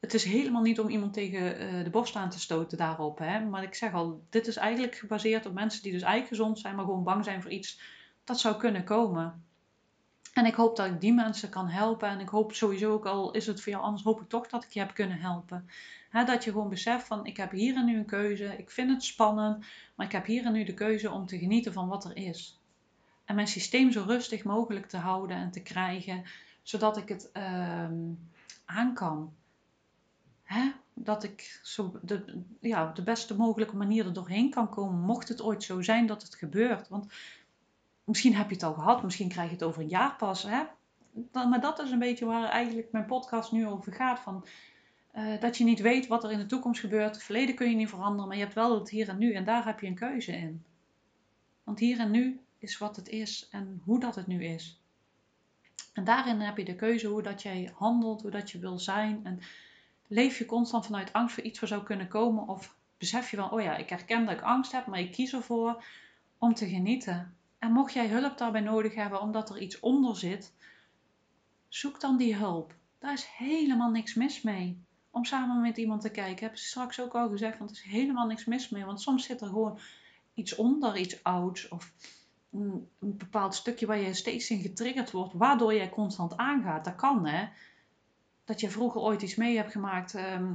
het 0.00 0.14
is 0.14 0.24
helemaal 0.24 0.62
niet 0.62 0.80
om 0.80 0.88
iemand 0.88 1.12
tegen 1.12 1.62
uh, 1.62 1.84
de 1.84 1.90
borst 1.90 2.16
aan 2.16 2.30
te 2.30 2.40
stoten 2.40 2.78
daarop. 2.78 3.18
Hè? 3.18 3.44
Maar 3.44 3.62
ik 3.62 3.74
zeg 3.74 3.92
al, 3.92 4.22
dit 4.30 4.46
is 4.46 4.56
eigenlijk 4.56 4.94
gebaseerd 4.94 5.46
op 5.46 5.52
mensen 5.52 5.82
die 5.82 5.92
dus 5.92 6.02
eigenlijk 6.02 6.34
gezond 6.34 6.58
zijn, 6.58 6.76
maar 6.76 6.84
gewoon 6.84 7.04
bang 7.04 7.24
zijn 7.24 7.42
voor 7.42 7.50
iets 7.50 7.80
dat 8.24 8.40
zou 8.40 8.56
kunnen 8.56 8.84
komen. 8.84 9.47
En 10.38 10.46
ik 10.46 10.54
hoop 10.54 10.76
dat 10.76 10.86
ik 10.86 11.00
die 11.00 11.12
mensen 11.12 11.48
kan 11.48 11.68
helpen. 11.68 12.08
En 12.08 12.20
ik 12.20 12.28
hoop 12.28 12.54
sowieso 12.54 12.92
ook 12.92 13.06
al 13.06 13.30
is 13.30 13.46
het 13.46 13.60
voor 13.60 13.72
jou 13.72 13.84
anders, 13.84 14.02
hoop 14.02 14.20
ik 14.20 14.28
toch 14.28 14.48
dat 14.48 14.64
ik 14.64 14.70
je 14.70 14.80
heb 14.80 14.94
kunnen 14.94 15.18
helpen. 15.18 15.68
dat 16.10 16.44
je 16.44 16.50
gewoon 16.50 16.68
beseft 16.68 17.06
van 17.06 17.26
ik 17.26 17.36
heb 17.36 17.50
hier 17.50 17.76
en 17.76 17.84
nu 17.84 17.96
een 17.98 18.04
keuze. 18.04 18.44
Ik 18.58 18.70
vind 18.70 18.90
het 18.90 19.04
spannend, 19.04 19.64
maar 19.94 20.06
ik 20.06 20.12
heb 20.12 20.26
hier 20.26 20.44
en 20.44 20.52
nu 20.52 20.64
de 20.64 20.74
keuze 20.74 21.10
om 21.10 21.26
te 21.26 21.38
genieten 21.38 21.72
van 21.72 21.88
wat 21.88 22.04
er 22.04 22.16
is. 22.16 22.60
En 23.24 23.34
mijn 23.34 23.48
systeem 23.48 23.92
zo 23.92 24.04
rustig 24.06 24.44
mogelijk 24.44 24.86
te 24.86 24.96
houden 24.96 25.36
en 25.36 25.50
te 25.50 25.62
krijgen 25.62 26.24
zodat 26.62 26.96
ik 26.96 27.08
het 27.08 27.30
uh, 27.36 27.90
aan 28.64 28.94
kan. 28.94 29.32
Dat 30.94 31.24
ik 31.24 31.60
zo 31.62 31.98
de, 32.02 32.42
ja, 32.60 32.88
op 32.88 32.96
de 32.96 33.02
beste 33.02 33.36
mogelijke 33.36 33.76
manier 33.76 34.06
er 34.06 34.12
doorheen 34.12 34.50
kan 34.50 34.68
komen, 34.68 35.00
mocht 35.00 35.28
het 35.28 35.42
ooit 35.42 35.62
zo 35.62 35.82
zijn 35.82 36.06
dat 36.06 36.22
het 36.22 36.34
gebeurt. 36.34 36.88
Want 36.88 37.06
misschien 38.08 38.34
heb 38.34 38.48
je 38.48 38.54
het 38.54 38.64
al 38.64 38.74
gehad, 38.74 39.02
misschien 39.02 39.28
krijg 39.28 39.48
je 39.48 39.54
het 39.54 39.64
over 39.64 39.82
een 39.82 39.88
jaar 39.88 40.16
pas. 40.16 40.42
Hè? 40.42 40.62
Maar 41.32 41.60
dat 41.60 41.78
is 41.78 41.90
een 41.90 41.98
beetje 41.98 42.24
waar 42.24 42.48
eigenlijk 42.48 42.92
mijn 42.92 43.06
podcast 43.06 43.52
nu 43.52 43.66
over 43.66 43.92
gaat. 43.92 44.20
Van, 44.20 44.46
uh, 45.14 45.40
dat 45.40 45.56
je 45.56 45.64
niet 45.64 45.80
weet 45.80 46.06
wat 46.06 46.24
er 46.24 46.30
in 46.30 46.38
de 46.38 46.46
toekomst 46.46 46.80
gebeurt. 46.80 47.14
Het 47.14 47.24
verleden 47.24 47.54
kun 47.54 47.70
je 47.70 47.76
niet 47.76 47.88
veranderen, 47.88 48.28
maar 48.28 48.36
je 48.36 48.42
hebt 48.42 48.54
wel 48.54 48.78
het 48.78 48.90
hier 48.90 49.08
en 49.08 49.18
nu. 49.18 49.32
En 49.32 49.44
daar 49.44 49.64
heb 49.64 49.80
je 49.80 49.86
een 49.86 49.94
keuze 49.94 50.32
in. 50.32 50.64
Want 51.64 51.78
hier 51.78 51.98
en 51.98 52.10
nu 52.10 52.40
is 52.58 52.78
wat 52.78 52.96
het 52.96 53.08
is 53.08 53.48
en 53.50 53.80
hoe 53.84 54.00
dat 54.00 54.14
het 54.14 54.26
nu 54.26 54.44
is. 54.44 54.80
En 55.92 56.04
daarin 56.04 56.40
heb 56.40 56.56
je 56.56 56.64
de 56.64 56.74
keuze 56.74 57.06
hoe 57.06 57.22
dat 57.22 57.42
jij 57.42 57.70
handelt, 57.74 58.22
hoe 58.22 58.30
dat 58.30 58.50
je 58.50 58.58
wil 58.58 58.78
zijn. 58.78 59.20
En 59.24 59.40
leef 60.06 60.38
je 60.38 60.46
constant 60.46 60.86
vanuit 60.86 61.12
angst 61.12 61.34
voor 61.34 61.44
iets 61.44 61.60
wat 61.60 61.68
zou 61.68 61.82
kunnen 61.82 62.08
komen? 62.08 62.48
Of 62.48 62.76
besef 62.98 63.30
je 63.30 63.36
wel, 63.36 63.48
oh 63.48 63.62
ja, 63.62 63.76
ik 63.76 63.88
herken 63.88 64.26
dat 64.26 64.34
ik 64.34 64.42
angst 64.42 64.72
heb, 64.72 64.86
maar 64.86 65.00
ik 65.00 65.12
kies 65.12 65.32
ervoor 65.32 65.84
om 66.38 66.54
te 66.54 66.68
genieten. 66.68 67.36
En 67.58 67.72
mocht 67.72 67.92
jij 67.92 68.08
hulp 68.08 68.38
daarbij 68.38 68.60
nodig 68.60 68.94
hebben 68.94 69.20
omdat 69.20 69.50
er 69.50 69.58
iets 69.58 69.80
onder 69.80 70.16
zit, 70.16 70.52
zoek 71.68 72.00
dan 72.00 72.16
die 72.16 72.36
hulp. 72.36 72.74
Daar 72.98 73.12
is 73.12 73.24
helemaal 73.24 73.90
niks 73.90 74.14
mis 74.14 74.42
mee. 74.42 74.82
Om 75.10 75.24
samen 75.24 75.60
met 75.60 75.76
iemand 75.76 76.00
te 76.00 76.10
kijken. 76.10 76.46
Heb 76.46 76.56
je 76.56 76.62
straks 76.62 77.00
ook 77.00 77.14
al 77.14 77.28
gezegd, 77.28 77.58
want 77.58 77.70
er 77.70 77.76
is 77.76 77.82
helemaal 77.82 78.26
niks 78.26 78.44
mis 78.44 78.68
mee. 78.68 78.84
Want 78.84 79.00
soms 79.00 79.24
zit 79.24 79.40
er 79.40 79.46
gewoon 79.46 79.78
iets 80.34 80.54
onder, 80.54 80.96
iets 80.96 81.22
ouds. 81.22 81.68
Of 81.68 81.92
een, 82.52 82.88
bepaald 82.98 83.54
stukje 83.54 83.86
waar 83.86 83.98
je 83.98 84.14
steeds 84.14 84.50
in 84.50 84.60
getriggerd 84.60 85.10
wordt, 85.10 85.32
waardoor 85.32 85.74
jij 85.74 85.88
constant 85.88 86.36
aangaat. 86.36 86.84
Dat 86.84 86.96
kan, 86.96 87.26
hè. 87.26 87.48
Dat 88.44 88.60
je 88.60 88.70
vroeger 88.70 89.00
ooit 89.00 89.22
iets 89.22 89.34
mee 89.34 89.56
hebt 89.56 89.72
gemaakt, 89.72 90.14
ehm, 90.14 90.54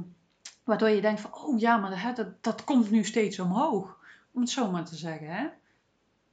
waardoor 0.64 0.88
je 0.88 1.00
denkt 1.00 1.20
van, 1.20 1.34
oh 1.34 1.58
ja, 1.58 1.76
maar 1.76 1.90
dat, 1.90 2.16
dat, 2.16 2.42
dat 2.42 2.64
komt 2.64 2.90
nu 2.90 3.04
steeds 3.04 3.38
omhoog. 3.38 3.98
Om 4.32 4.40
het 4.40 4.50
zo 4.50 4.70
maar 4.70 4.84
te 4.84 4.96
zeggen, 4.96 5.28
hè. 5.28 5.48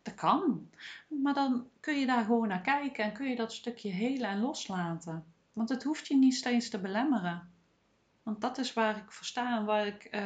Dat 0.02 0.16
kan. 0.16 0.70
Maar 1.08 1.34
dan 1.34 1.68
kun 1.80 2.00
je 2.00 2.06
daar 2.06 2.24
gewoon 2.24 2.48
naar 2.48 2.62
kijken 2.62 3.04
en 3.04 3.14
kun 3.14 3.30
je 3.30 3.36
dat 3.36 3.54
stukje 3.54 3.90
helen 3.90 4.30
en 4.30 4.40
loslaten. 4.40 5.26
Want 5.54 5.70
het 5.70 5.84
hoeft 5.84 6.08
je 6.08 6.16
niet 6.16 6.36
steeds 6.36 6.70
te 6.70 6.80
belemmeren. 6.80 7.50
Want 8.24 8.42
dat 8.42 8.58
is 8.58 8.74
waar 8.74 8.98
ik 8.98 9.12
voor 9.12 9.26
sta 9.26 9.64
waar, 9.64 9.88
ik, 9.88 10.08
uh, 10.12 10.22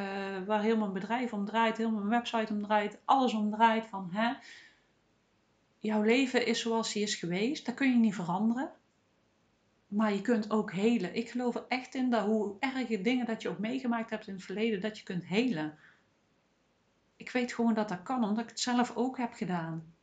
waar 0.46 0.62
heel 0.62 0.76
mijn 0.76 0.92
bedrijf 0.92 1.32
om 1.32 1.44
draait, 1.44 1.76
heel 1.76 1.90
mijn 1.90 2.08
website 2.08 2.52
om 2.52 2.62
draait, 2.62 2.98
alles 3.04 3.34
om 3.34 3.50
draait. 3.50 3.86
Van, 3.86 4.08
hè, 4.12 4.32
jouw 5.78 6.02
leven 6.02 6.46
is 6.46 6.60
zoals 6.60 6.92
hij 6.92 7.02
is 7.02 7.14
geweest, 7.14 7.66
dat 7.66 7.74
kun 7.74 7.90
je 7.90 7.96
niet 7.96 8.14
veranderen. 8.14 8.70
Maar 9.88 10.12
je 10.12 10.20
kunt 10.20 10.50
ook 10.50 10.72
helen. 10.72 11.14
Ik 11.14 11.30
geloof 11.30 11.54
er 11.54 11.64
echt 11.68 11.94
in 11.94 12.10
dat 12.10 12.24
hoe 12.24 12.56
erge 12.58 13.00
dingen 13.00 13.26
dat 13.26 13.42
je 13.42 13.48
ook 13.48 13.58
meegemaakt 13.58 14.10
hebt 14.10 14.26
in 14.26 14.34
het 14.34 14.42
verleden, 14.42 14.80
dat 14.80 14.98
je 14.98 15.04
kunt 15.04 15.26
helen. 15.26 15.78
Ik 17.16 17.30
weet 17.30 17.52
gewoon 17.52 17.74
dat 17.74 17.88
dat 17.88 18.02
kan, 18.02 18.24
omdat 18.24 18.44
ik 18.44 18.50
het 18.50 18.60
zelf 18.60 18.96
ook 18.96 19.16
heb 19.16 19.32
gedaan. 19.32 19.94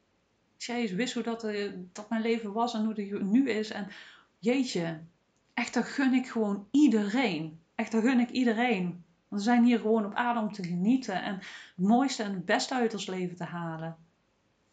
Eens 0.68 0.92
wist 0.92 1.14
hoe 1.14 1.24
dat, 1.24 1.44
uh, 1.44 1.74
dat 1.92 2.10
mijn 2.10 2.22
leven 2.22 2.54
was 2.54 2.74
en 2.74 2.86
hoe 2.86 2.94
het 2.94 3.24
nu 3.24 3.50
is. 3.50 3.72
En 3.72 3.88
jeetje, 4.40 5.02
echt 5.54 5.74
dat 5.74 5.86
gun 5.86 6.14
ik 6.14 6.28
gewoon 6.28 6.68
iedereen. 6.72 7.60
Echt, 7.76 7.92
dat 7.92 8.04
gun 8.04 8.20
ik 8.20 8.30
iedereen. 8.30 9.04
We 9.28 9.40
zijn 9.40 9.64
hier 9.64 9.80
gewoon 9.80 10.06
op 10.06 10.14
aarde 10.14 10.40
om 10.40 10.52
te 10.52 10.64
genieten 10.64 11.24
en 11.24 11.34
het 11.36 11.88
mooiste 11.88 12.24
en 12.24 12.34
het 12.34 12.46
beste 12.46 12.74
uit 12.74 12.94
ons 12.94 13.06
leven 13.06 13.36
te 13.36 13.44
halen. 13.44 13.98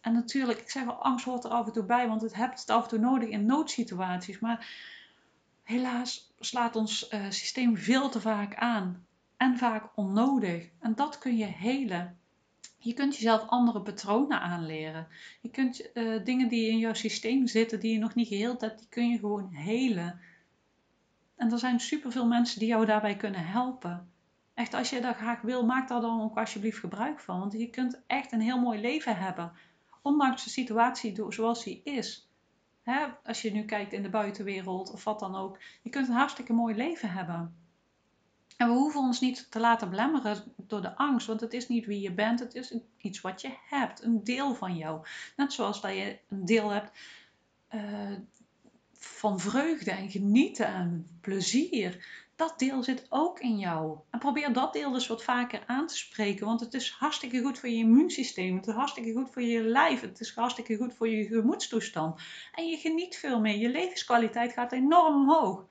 En 0.00 0.12
natuurlijk, 0.12 0.58
ik 0.58 0.70
zeg 0.70 0.86
al, 0.86 1.02
angst 1.02 1.24
hoort 1.24 1.44
er 1.44 1.50
af 1.50 1.66
en 1.66 1.72
toe 1.72 1.84
bij, 1.84 2.08
want 2.08 2.22
het 2.22 2.34
hebt 2.34 2.60
het 2.60 2.70
af 2.70 2.82
en 2.82 2.88
toe 2.88 2.98
nodig 2.98 3.28
in 3.28 3.46
noodsituaties. 3.46 4.38
Maar 4.38 4.66
helaas 5.62 6.32
slaat 6.38 6.76
ons 6.76 7.12
uh, 7.12 7.24
systeem 7.30 7.76
veel 7.76 8.08
te 8.08 8.20
vaak 8.20 8.54
aan. 8.54 9.06
En 9.36 9.58
vaak 9.58 9.88
onnodig. 9.94 10.68
En 10.78 10.94
dat 10.94 11.18
kun 11.18 11.36
je 11.36 11.44
helen. 11.44 12.19
Je 12.82 12.94
kunt 12.94 13.16
jezelf 13.16 13.46
andere 13.46 13.80
patronen 13.80 14.40
aanleren. 14.40 15.08
Je 15.40 15.50
kunt 15.50 15.88
uh, 15.94 16.24
dingen 16.24 16.48
die 16.48 16.70
in 16.70 16.78
jouw 16.78 16.94
systeem 16.94 17.46
zitten, 17.46 17.80
die 17.80 17.92
je 17.92 17.98
nog 17.98 18.14
niet 18.14 18.28
geheeld 18.28 18.60
hebt, 18.60 18.78
die 18.78 18.88
kun 18.88 19.08
je 19.08 19.18
gewoon 19.18 19.48
helen. 19.52 20.20
En 21.36 21.52
er 21.52 21.58
zijn 21.58 21.80
superveel 21.80 22.26
mensen 22.26 22.58
die 22.58 22.68
jou 22.68 22.86
daarbij 22.86 23.16
kunnen 23.16 23.46
helpen. 23.46 24.10
Echt, 24.54 24.74
als 24.74 24.90
je 24.90 25.00
dat 25.00 25.16
graag 25.16 25.40
wil, 25.40 25.64
maak 25.64 25.88
daar 25.88 26.00
dan 26.00 26.20
ook 26.20 26.36
alsjeblieft 26.36 26.78
gebruik 26.78 27.20
van. 27.20 27.38
Want 27.38 27.52
je 27.52 27.70
kunt 27.70 28.00
echt 28.06 28.32
een 28.32 28.40
heel 28.40 28.58
mooi 28.58 28.80
leven 28.80 29.16
hebben. 29.16 29.52
Ondanks 30.02 30.44
de 30.44 30.50
situatie 30.50 31.24
zoals 31.28 31.64
die 31.64 31.80
is. 31.84 32.28
als 33.24 33.42
je 33.42 33.52
nu 33.52 33.64
kijkt 33.64 33.92
in 33.92 34.02
de 34.02 34.10
buitenwereld 34.10 34.92
of 34.92 35.04
wat 35.04 35.20
dan 35.20 35.36
ook. 35.36 35.58
Je 35.82 35.90
kunt 35.90 36.08
een 36.08 36.14
hartstikke 36.14 36.52
mooi 36.52 36.74
leven 36.74 37.10
hebben. 37.10 37.54
En 38.60 38.68
we 38.68 38.74
hoeven 38.74 39.00
ons 39.00 39.20
niet 39.20 39.50
te 39.50 39.60
laten 39.60 39.90
belemmeren 39.90 40.54
door 40.56 40.82
de 40.82 40.96
angst, 40.96 41.26
want 41.26 41.40
het 41.40 41.52
is 41.52 41.68
niet 41.68 41.86
wie 41.86 42.00
je 42.00 42.12
bent, 42.12 42.40
het 42.40 42.54
is 42.54 42.74
iets 42.96 43.20
wat 43.20 43.40
je 43.40 43.50
hebt, 43.68 44.02
een 44.02 44.24
deel 44.24 44.54
van 44.54 44.76
jou. 44.76 45.06
Net 45.36 45.52
zoals 45.52 45.80
dat 45.80 45.90
je 45.90 46.18
een 46.28 46.44
deel 46.44 46.70
hebt 46.70 46.90
uh, 47.74 48.16
van 48.92 49.40
vreugde 49.40 49.90
en 49.90 50.10
genieten 50.10 50.66
en 50.66 51.06
plezier. 51.20 52.06
Dat 52.36 52.58
deel 52.58 52.82
zit 52.82 53.06
ook 53.08 53.40
in 53.40 53.58
jou. 53.58 53.98
En 54.10 54.18
probeer 54.18 54.52
dat 54.52 54.72
deel 54.72 54.92
dus 54.92 55.06
wat 55.06 55.24
vaker 55.24 55.62
aan 55.66 55.86
te 55.86 55.96
spreken, 55.96 56.46
want 56.46 56.60
het 56.60 56.74
is 56.74 56.90
hartstikke 56.90 57.42
goed 57.42 57.58
voor 57.58 57.68
je 57.68 57.76
immuunsysteem. 57.76 58.56
Het 58.56 58.66
is 58.66 58.74
hartstikke 58.74 59.12
goed 59.12 59.30
voor 59.30 59.42
je 59.42 59.62
lijf. 59.62 60.00
Het 60.00 60.20
is 60.20 60.34
hartstikke 60.34 60.76
goed 60.76 60.94
voor 60.94 61.08
je 61.08 61.24
gemoedstoestand. 61.24 62.20
En 62.54 62.66
je 62.66 62.76
geniet 62.76 63.16
veel 63.16 63.40
meer. 63.40 63.56
Je 63.56 63.68
levenskwaliteit 63.68 64.52
gaat 64.52 64.72
enorm 64.72 65.14
omhoog. 65.14 65.68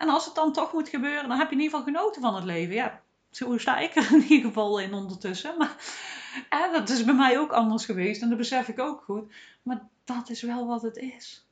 En 0.00 0.08
als 0.08 0.24
het 0.24 0.34
dan 0.34 0.52
toch 0.52 0.72
moet 0.72 0.88
gebeuren, 0.88 1.28
dan 1.28 1.38
heb 1.38 1.48
je 1.48 1.54
in 1.54 1.62
ieder 1.62 1.78
geval 1.78 1.92
genoten 1.92 2.22
van 2.22 2.34
het 2.34 2.44
leven. 2.44 2.74
Ja, 2.74 3.00
zo 3.30 3.58
sta 3.58 3.78
ik 3.78 3.96
er 3.96 4.12
in 4.14 4.22
ieder 4.22 4.48
geval 4.48 4.78
in 4.78 4.94
ondertussen. 4.94 5.54
Maar 5.58 5.76
dat 6.72 6.88
is 6.88 7.04
bij 7.04 7.14
mij 7.14 7.38
ook 7.38 7.52
anders 7.52 7.84
geweest 7.84 8.22
en 8.22 8.28
dat 8.28 8.38
besef 8.38 8.68
ik 8.68 8.78
ook 8.78 9.02
goed. 9.02 9.32
Maar 9.62 9.88
dat 10.04 10.30
is 10.30 10.42
wel 10.42 10.66
wat 10.66 10.82
het 10.82 10.96
is 10.96 11.46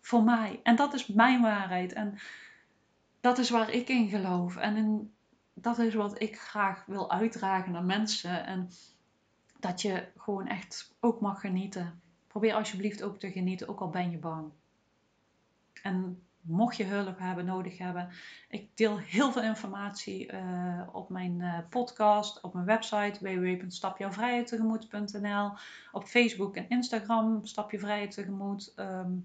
voor 0.00 0.22
mij. 0.22 0.60
En 0.62 0.76
dat 0.76 0.94
is 0.94 1.06
mijn 1.06 1.42
waarheid. 1.42 1.92
En 1.92 2.18
dat 3.20 3.38
is 3.38 3.50
waar 3.50 3.70
ik 3.70 3.88
in 3.88 4.08
geloof. 4.08 4.56
En 4.56 5.12
dat 5.54 5.78
is 5.78 5.94
wat 5.94 6.20
ik 6.20 6.40
graag 6.40 6.84
wil 6.86 7.10
uitdragen 7.10 7.72
naar 7.72 7.84
mensen. 7.84 8.46
En 8.46 8.70
dat 9.58 9.82
je 9.82 10.06
gewoon 10.16 10.46
echt 10.46 10.94
ook 11.00 11.20
mag 11.20 11.40
genieten. 11.40 12.00
Probeer 12.26 12.54
alsjeblieft 12.54 13.02
ook 13.02 13.18
te 13.18 13.30
genieten, 13.30 13.68
ook 13.68 13.80
al 13.80 13.90
ben 13.90 14.10
je 14.10 14.18
bang. 14.18 14.50
En 15.82 16.22
mocht 16.40 16.76
je 16.76 16.84
hulp 16.84 17.18
hebben, 17.18 17.44
nodig 17.44 17.78
hebben. 17.78 18.08
Ik 18.48 18.68
deel 18.74 18.98
heel 18.98 19.32
veel 19.32 19.42
informatie 19.42 20.32
uh, 20.32 20.82
op 20.92 21.08
mijn 21.08 21.40
uh, 21.40 21.58
podcast, 21.68 22.40
op 22.40 22.54
mijn 22.54 22.66
website 22.66 23.18
www.stapjouwvrijheidtegemoet.nl, 23.20 25.52
op 25.92 26.04
Facebook 26.04 26.56
en 26.56 26.68
Instagram 26.68 27.40
Stap 27.42 27.70
je 27.70 27.78
Vrijheid 27.78 28.10
Tegemoet. 28.10 28.72
Um, 28.76 29.22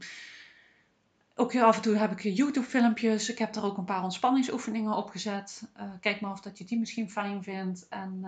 ook 1.37 1.55
af 1.55 1.75
en 1.75 1.81
toe 1.81 1.95
heb 1.95 2.11
ik 2.11 2.21
YouTube-filmpjes. 2.21 3.29
Ik 3.29 3.37
heb 3.37 3.53
daar 3.53 3.63
ook 3.63 3.77
een 3.77 3.85
paar 3.85 4.03
ontspanningsoefeningen 4.03 4.93
op 4.93 5.09
gezet. 5.09 5.69
Uh, 5.77 5.83
kijk 5.99 6.21
maar 6.21 6.31
of 6.31 6.41
dat 6.41 6.57
je 6.57 6.63
die 6.63 6.79
misschien 6.79 7.09
fijn 7.09 7.43
vindt. 7.43 7.87
En 7.87 8.25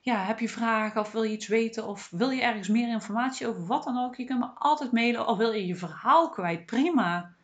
ja, 0.00 0.24
heb 0.24 0.38
je 0.38 0.48
vragen 0.48 1.00
of 1.00 1.12
wil 1.12 1.22
je 1.22 1.32
iets 1.32 1.46
weten 1.46 1.86
of 1.86 2.10
wil 2.10 2.30
je 2.30 2.42
ergens 2.42 2.68
meer 2.68 2.88
informatie 2.88 3.46
over 3.46 3.66
wat 3.66 3.84
dan 3.84 4.04
ook. 4.04 4.16
Je 4.16 4.24
kunt 4.24 4.38
me 4.38 4.48
altijd 4.54 4.92
mailen 4.92 5.26
of 5.26 5.36
wil 5.36 5.52
je 5.52 5.66
je 5.66 5.76
verhaal 5.76 6.30
kwijt. 6.30 6.66
Prima. 6.66 7.34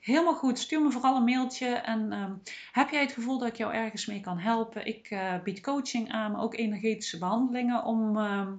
Helemaal 0.00 0.34
goed. 0.34 0.58
Stuur 0.58 0.82
me 0.82 0.90
vooral 0.90 1.16
een 1.16 1.24
mailtje. 1.24 1.66
En 1.66 2.12
uh, 2.12 2.30
heb 2.72 2.90
jij 2.90 3.00
het 3.00 3.12
gevoel 3.12 3.38
dat 3.38 3.48
ik 3.48 3.56
jou 3.56 3.74
ergens 3.74 4.06
mee 4.06 4.20
kan 4.20 4.38
helpen? 4.38 4.86
Ik 4.86 5.10
uh, 5.10 5.42
bied 5.42 5.60
coaching 5.60 6.12
aan, 6.12 6.32
maar 6.32 6.42
ook 6.42 6.56
energetische 6.56 7.18
behandelingen 7.18 7.84
om, 7.84 8.16
ehm, 8.16 8.52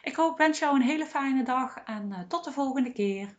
Ik 0.03 0.15
hoop, 0.15 0.37
wens 0.37 0.59
jou 0.59 0.75
een 0.75 0.81
hele 0.81 1.05
fijne 1.05 1.43
dag 1.43 1.77
en 1.77 2.11
eh, 2.11 2.19
tot 2.27 2.43
de 2.43 2.51
volgende 2.51 2.91
keer. 2.91 3.35